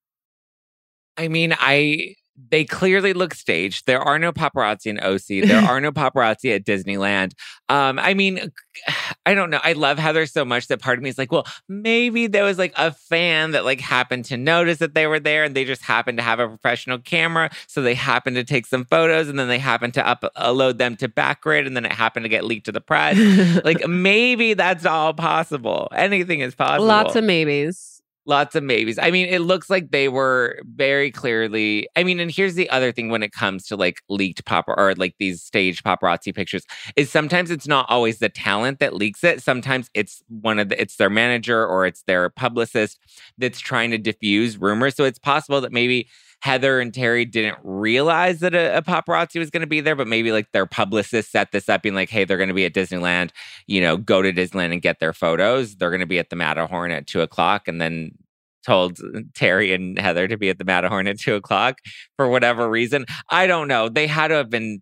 [1.17, 2.15] I mean, I
[2.49, 3.85] they clearly look staged.
[3.85, 5.47] There are no paparazzi in OC.
[5.47, 7.33] There are no paparazzi at Disneyland.
[7.67, 8.51] Um, I mean,
[9.25, 9.59] I don't know.
[9.63, 12.57] I love Heather so much that part of me is like, well, maybe there was
[12.57, 15.83] like a fan that like happened to notice that they were there and they just
[15.83, 17.49] happened to have a professional camera.
[17.67, 21.07] So they happened to take some photos and then they happened to upload them to
[21.07, 23.17] Backgrid and then it happened to get leaked to the press.
[23.63, 25.89] like maybe that's all possible.
[25.93, 26.85] Anything is possible.
[26.85, 27.98] Lots of maybes.
[28.25, 28.99] Lots of maybes.
[28.99, 31.87] I mean, it looks like they were very clearly.
[31.95, 34.93] I mean, and here's the other thing when it comes to like leaked pop or
[34.95, 36.63] like these staged paparazzi pictures
[36.95, 39.41] is sometimes it's not always the talent that leaks it.
[39.41, 42.99] Sometimes it's one of the, it's their manager or it's their publicist
[43.39, 44.95] that's trying to diffuse rumors.
[44.95, 46.07] So it's possible that maybe
[46.41, 50.07] Heather and Terry didn't realize that a, a paparazzi was going to be there, but
[50.07, 52.73] maybe like their publicist set this up being like, hey, they're going to be at
[52.73, 53.31] Disneyland,
[53.67, 55.75] you know, go to Disneyland and get their photos.
[55.75, 57.67] They're going to be at the Matterhorn at two o'clock.
[57.67, 58.11] And then
[58.65, 58.99] told
[59.35, 61.79] Terry and Heather to be at the Matterhorn at two o'clock
[62.17, 63.05] for whatever reason.
[63.29, 63.89] I don't know.
[63.89, 64.81] They had to have been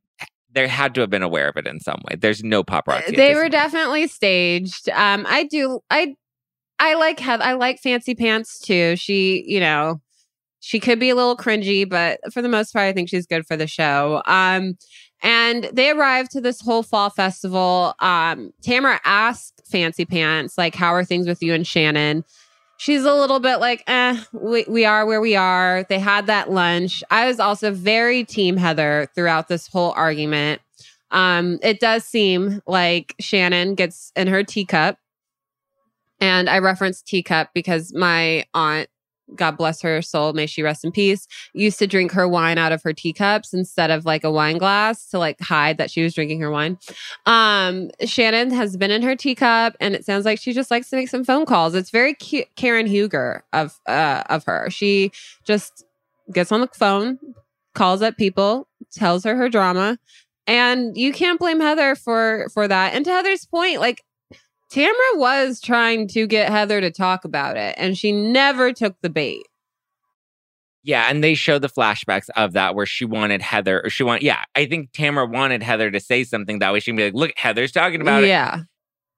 [0.52, 2.16] they had to have been aware of it in some way.
[2.18, 3.16] There's no paparazzi.
[3.16, 4.90] They were definitely staged.
[4.90, 6.16] Um, I do I
[6.80, 7.44] I like Heather.
[7.44, 8.96] I like Fancy Pants too.
[8.96, 10.02] She, you know,
[10.60, 13.46] she could be a little cringy, but for the most part, I think she's good
[13.46, 14.22] for the show.
[14.26, 14.78] Um,
[15.22, 17.94] and they arrived to this whole fall festival.
[18.00, 22.24] Um, Tamara asked Fancy Pants, like, how are things with you and Shannon?
[22.78, 25.86] She's a little bit like, eh, we, we are where we are.
[25.90, 27.04] They had that lunch.
[27.10, 30.62] I was also very team Heather throughout this whole argument.
[31.10, 35.00] Um, it does seem like Shannon gets in her teacup.
[36.20, 38.90] And I reference teacup because my aunt
[39.36, 42.72] God bless her soul, may she rest in peace, used to drink her wine out
[42.72, 46.14] of her teacups instead of like a wine glass to like hide that she was
[46.14, 46.78] drinking her wine.
[47.26, 50.96] Um, Shannon has been in her teacup and it sounds like she just likes to
[50.96, 51.76] make some phone calls.
[51.76, 54.70] It's very cute, Karen Huger of uh of her.
[54.70, 55.12] She
[55.44, 55.84] just
[56.34, 57.20] gets on the phone,
[57.76, 59.98] calls up people, tells her her drama,
[60.46, 62.94] and you can't blame Heather for for that.
[62.94, 64.04] And to Heather's point, like
[64.70, 69.10] Tamara was trying to get Heather to talk about it, and she never took the
[69.10, 69.44] bait.
[70.84, 74.22] Yeah, and they show the flashbacks of that where she wanted Heather, or she want,
[74.22, 76.80] yeah, I think Tamara wanted Heather to say something that way.
[76.80, 78.62] She'd be like, "Look, Heather's talking about it." Yeah,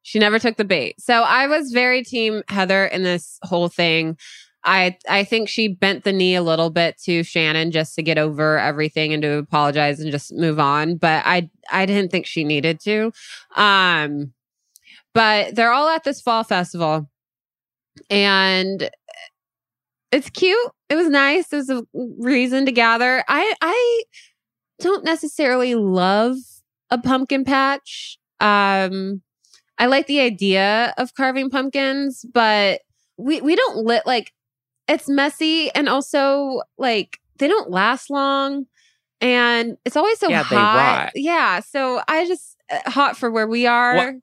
[0.01, 0.99] she never took the bait.
[0.99, 4.17] So I was very team Heather in this whole thing.
[4.63, 8.17] I I think she bent the knee a little bit to Shannon just to get
[8.17, 10.97] over everything and to apologize and just move on.
[10.97, 13.11] But I I didn't think she needed to.
[13.55, 14.33] Um
[15.13, 17.09] but they're all at this fall festival
[18.09, 18.89] and
[20.11, 20.71] it's cute.
[20.89, 21.47] It was nice.
[21.47, 23.23] There's a reason to gather.
[23.27, 24.03] I I
[24.79, 26.35] don't necessarily love
[26.89, 28.17] a pumpkin patch.
[28.39, 29.21] Um
[29.77, 32.81] I like the idea of carving pumpkins, but
[33.17, 34.33] we we don't lit like
[34.87, 38.65] it's messy and also like they don't last long
[39.21, 41.11] and it's always so yeah, hot.
[41.15, 43.95] Yeah, so I just uh, hot for where we are.
[43.95, 44.15] What?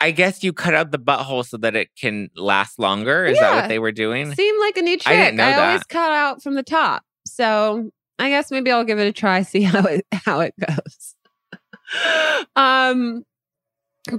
[0.00, 3.26] I guess you cut out the butthole so that it can last longer.
[3.26, 3.42] Is yeah.
[3.42, 4.34] that what they were doing?
[4.34, 5.14] Seemed like a new trick.
[5.14, 5.68] I, didn't know I that.
[5.68, 7.02] always cut out from the top.
[7.26, 11.14] So I guess maybe I'll give it a try, see how it how it goes.
[12.56, 13.24] um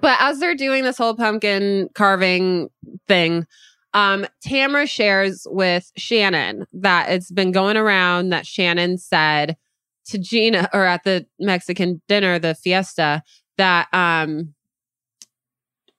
[0.02, 2.70] but as they're doing this whole pumpkin carving
[3.08, 3.48] thing,
[3.94, 9.58] um, Tamara shares with Shannon that it's been going around that Shannon said
[10.06, 13.24] to Gina or at the Mexican dinner, the fiesta,
[13.58, 14.54] that um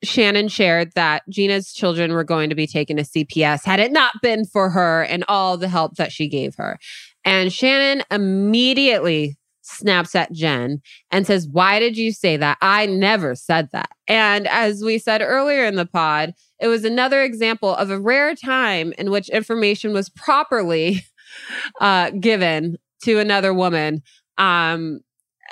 [0.03, 4.15] Shannon shared that Gina's children were going to be taken to CPS had it not
[4.23, 6.79] been for her and all the help that she gave her.
[7.25, 10.81] And Shannon immediately snaps at Jen
[11.11, 12.59] and says, Why did you say that?
[12.61, 13.91] I never said that.
[14.09, 18.35] And as we said earlier in the pod, it was another example of a rare
[18.35, 21.05] time in which information was properly
[21.81, 24.03] uh, given to another woman.
[24.39, 25.01] Um,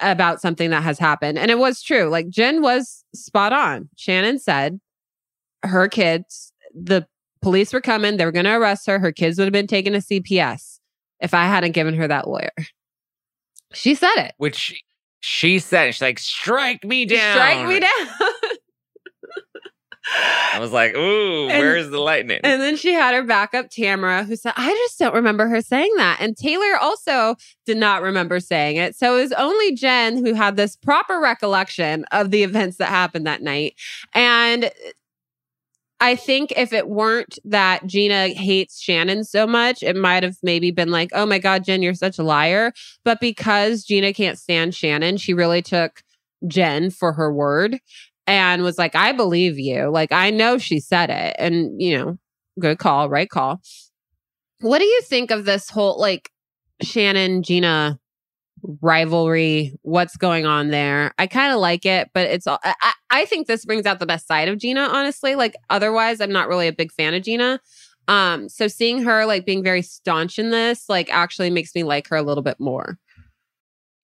[0.01, 1.39] about something that has happened.
[1.39, 2.09] And it was true.
[2.09, 3.89] Like Jen was spot on.
[3.97, 4.81] Shannon said
[5.63, 7.07] her kids, the
[7.43, 8.99] police were coming, they were going to arrest her.
[8.99, 10.79] Her kids would have been taken to CPS
[11.21, 12.53] if I hadn't given her that lawyer.
[13.73, 14.35] She said it.
[14.39, 14.79] Which she,
[15.21, 17.35] she said, she's like, strike me down.
[17.35, 18.31] Strike me down.
[20.55, 22.41] I was like, ooh, and, where's the lightning?
[22.43, 25.93] And then she had her backup Tamara, who said, I just don't remember her saying
[25.97, 26.19] that.
[26.21, 27.37] And Taylor also
[27.67, 28.97] did not remember saying it.
[28.97, 33.27] So it was only Jen who had this proper recollection of the events that happened
[33.27, 33.75] that night.
[34.15, 34.71] And
[36.01, 40.71] I think if it weren't that Gina hates Shannon so much, it might have maybe
[40.71, 42.73] been like, oh my God, Jen, you're such a liar.
[43.05, 46.03] But because Gina can't stand Shannon, she really took
[46.47, 47.81] Jen for her word
[48.29, 49.89] and was like, I believe you.
[49.89, 51.35] Like, I know she said it.
[51.39, 52.19] And, you know,
[52.61, 53.63] good call, right call.
[54.61, 56.31] What do you think of this whole like
[56.83, 57.99] Shannon Gina
[58.83, 59.73] rivalry?
[59.81, 61.15] What's going on there?
[61.17, 64.05] I kind of like it, but it's all, I, I think this brings out the
[64.05, 65.35] best side of Gina, honestly.
[65.35, 67.61] Like, otherwise, I'm not really a big fan of Gina.
[68.09, 72.09] Um, so seeing her like being very staunch in this, like, actually makes me like
[72.09, 72.99] her a little bit more.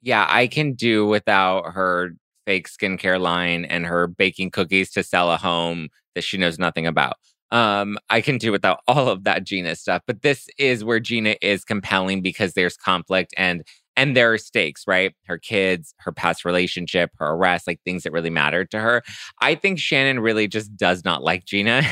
[0.01, 2.15] Yeah, I can do without her
[2.47, 6.87] fake skincare line and her baking cookies to sell a home that she knows nothing
[6.87, 7.15] about.
[7.51, 11.37] Um, I can do without all of that Gina stuff, but this is where Gina
[11.41, 13.65] is compelling because there's conflict and
[13.97, 15.15] and there are stakes, right?
[15.27, 19.03] Her kids, her past relationship, her arrest, like things that really mattered to her.
[19.41, 21.83] I think Shannon really just does not like Gina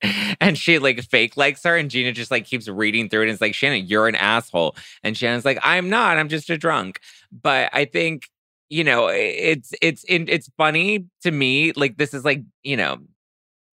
[0.40, 1.76] and, she like fake likes her.
[1.76, 4.76] And Gina just like keeps reading through it and it's like, Shannon, you're an asshole.
[5.02, 7.00] And Shannon's like, I'm not, I'm just a drunk.
[7.30, 8.30] But I think
[8.72, 11.72] you know, it's it's it's funny to me.
[11.76, 12.96] Like this is like you know,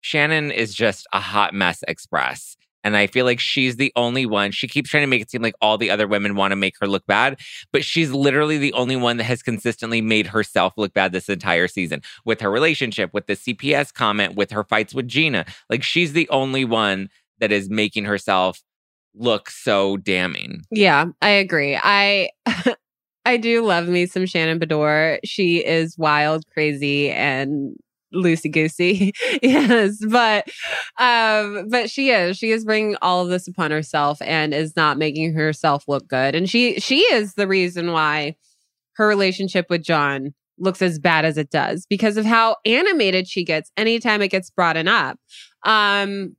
[0.00, 4.52] Shannon is just a hot mess express, And I feel like she's the only one.
[4.52, 6.76] She keeps trying to make it seem like all the other women want to make
[6.80, 7.38] her look bad,
[7.74, 11.68] but she's literally the only one that has consistently made herself look bad this entire
[11.68, 15.44] season with her relationship, with the CPS comment, with her fights with Gina.
[15.68, 18.62] Like she's the only one that is making herself
[19.14, 20.62] look so damning.
[20.70, 21.78] Yeah, I agree.
[21.82, 22.30] I
[23.26, 25.18] I do love me some Shannon Beador.
[25.24, 27.76] She is wild, crazy, and
[28.14, 29.12] loosey goosey.
[29.42, 30.48] yes, but
[30.98, 32.38] um, but she is.
[32.38, 36.36] She is bringing all of this upon herself and is not making herself look good.
[36.36, 38.36] And she she is the reason why
[38.94, 43.44] her relationship with John looks as bad as it does because of how animated she
[43.44, 45.18] gets anytime it gets brought up.
[45.64, 46.36] Um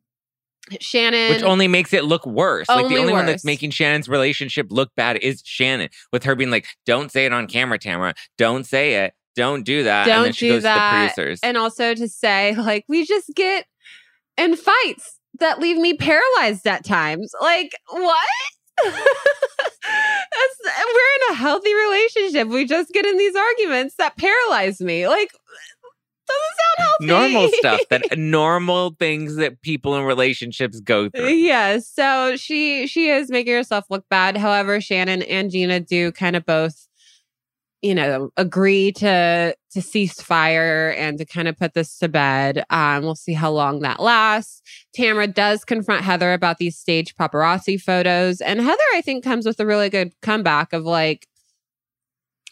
[0.80, 1.32] Shannon.
[1.32, 2.68] Which only makes it look worse.
[2.70, 3.20] Only like the only worse.
[3.20, 7.26] one that's making Shannon's relationship look bad is Shannon, with her being like, don't say
[7.26, 8.13] it on camera, Tamara.
[8.38, 9.13] Don't say it.
[9.36, 10.05] Don't do that.
[10.05, 10.76] Don't and then she do goes that.
[10.76, 11.39] to the producers.
[11.43, 13.65] And also to say, like, we just get
[14.38, 17.32] in fights that leave me paralyzed at times.
[17.39, 18.28] Like, what?
[18.84, 18.95] That's,
[20.65, 22.47] we're in a healthy relationship.
[22.47, 25.07] We just get in these arguments that paralyze me.
[25.07, 25.30] Like,
[26.28, 27.32] doesn't sound healthy.
[27.32, 31.30] Normal stuff that normal things that people in relationships go through.
[31.30, 31.80] Yeah.
[31.80, 34.38] So she she is making herself look bad.
[34.38, 36.88] However, Shannon and Gina do kind of both,
[37.82, 42.63] you know, agree to to cease fire and to kind of put this to bed.
[42.69, 44.61] Um, we'll see how long that lasts.
[44.93, 49.59] Tamara does confront Heather about these stage paparazzi photos, and Heather, I think, comes with
[49.59, 51.28] a really good comeback of like,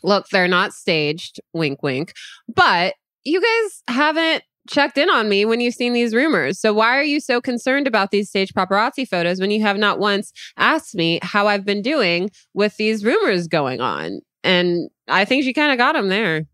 [0.03, 2.13] look, they're not staged, wink, wink,
[2.53, 2.93] but
[3.25, 6.59] you guys haven't checked in on me when you've seen these rumors.
[6.59, 9.99] So why are you so concerned about these stage paparazzi photos when you have not
[9.99, 14.21] once asked me how I've been doing with these rumors going on?
[14.43, 16.45] And I think she kind of got them there.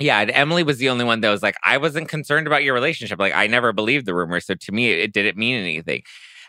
[0.00, 2.74] Yeah, and Emily was the only one that was like, I wasn't concerned about your
[2.74, 3.18] relationship.
[3.18, 4.46] Like, I never believed the rumors.
[4.46, 6.02] So to me, it didn't mean anything.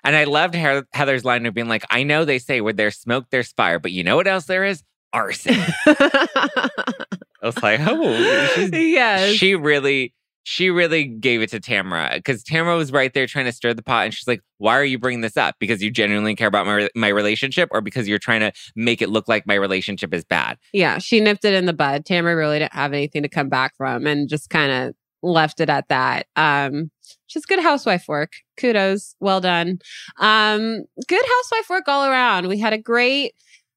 [0.03, 3.25] And I loved Heather's line of being like, I know they say where there's smoke,
[3.31, 4.83] there's fire, but you know what else there is?
[5.13, 5.57] Arson.
[7.41, 8.01] I was like, oh,
[8.73, 9.33] yes.
[9.35, 10.13] She really,
[10.43, 13.83] she really gave it to Tamara because Tamara was right there trying to stir the
[13.83, 15.55] pot, and she's like, "Why are you bringing this up?
[15.59, 19.09] Because you genuinely care about my my relationship, or because you're trying to make it
[19.09, 22.05] look like my relationship is bad?" Yeah, she nipped it in the bud.
[22.05, 25.69] Tamara really didn't have anything to come back from, and just kind of left it
[25.69, 26.27] at that.
[26.35, 26.89] Um,
[27.27, 28.33] just good housewife work.
[28.57, 29.79] Kudos, well done.
[30.19, 32.47] Um, good housewife work all around.
[32.47, 33.33] We had a great,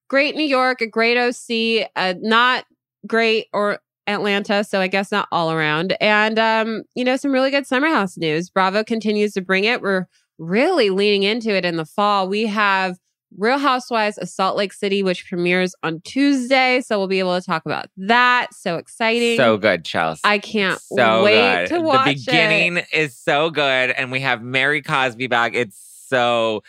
[0.09, 2.65] great New York, a great OC, uh, not
[3.07, 5.97] great or Atlanta, so I guess not all around.
[6.01, 8.51] And um, you know, some really good summer house news.
[8.51, 9.81] Bravo continues to bring it.
[9.81, 10.07] We're
[10.39, 12.29] really leaning into it in the fall.
[12.29, 12.97] We have
[13.39, 16.81] Real Housewives of Salt Lake City, which premieres on Tuesday.
[16.83, 18.49] So we'll be able to talk about that.
[18.53, 19.37] So exciting.
[19.37, 20.21] So good, Chelsea.
[20.25, 21.77] I can't so wait good.
[21.77, 22.87] to watch The beginning it.
[22.93, 23.91] is so good.
[23.91, 25.55] And we have Mary Cosby back.
[25.55, 25.79] It's
[26.09, 26.63] so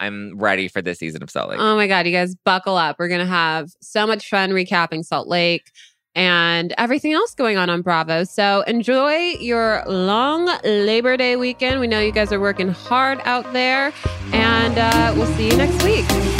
[0.00, 1.60] I'm ready for this season of Salt Lake.
[1.60, 2.96] Oh my God, you guys buckle up.
[2.98, 5.70] We're going to have so much fun recapping Salt Lake
[6.14, 8.24] and everything else going on on Bravo.
[8.24, 11.80] So enjoy your long Labor Day weekend.
[11.80, 13.92] We know you guys are working hard out there,
[14.32, 16.39] and uh, we'll see you next week.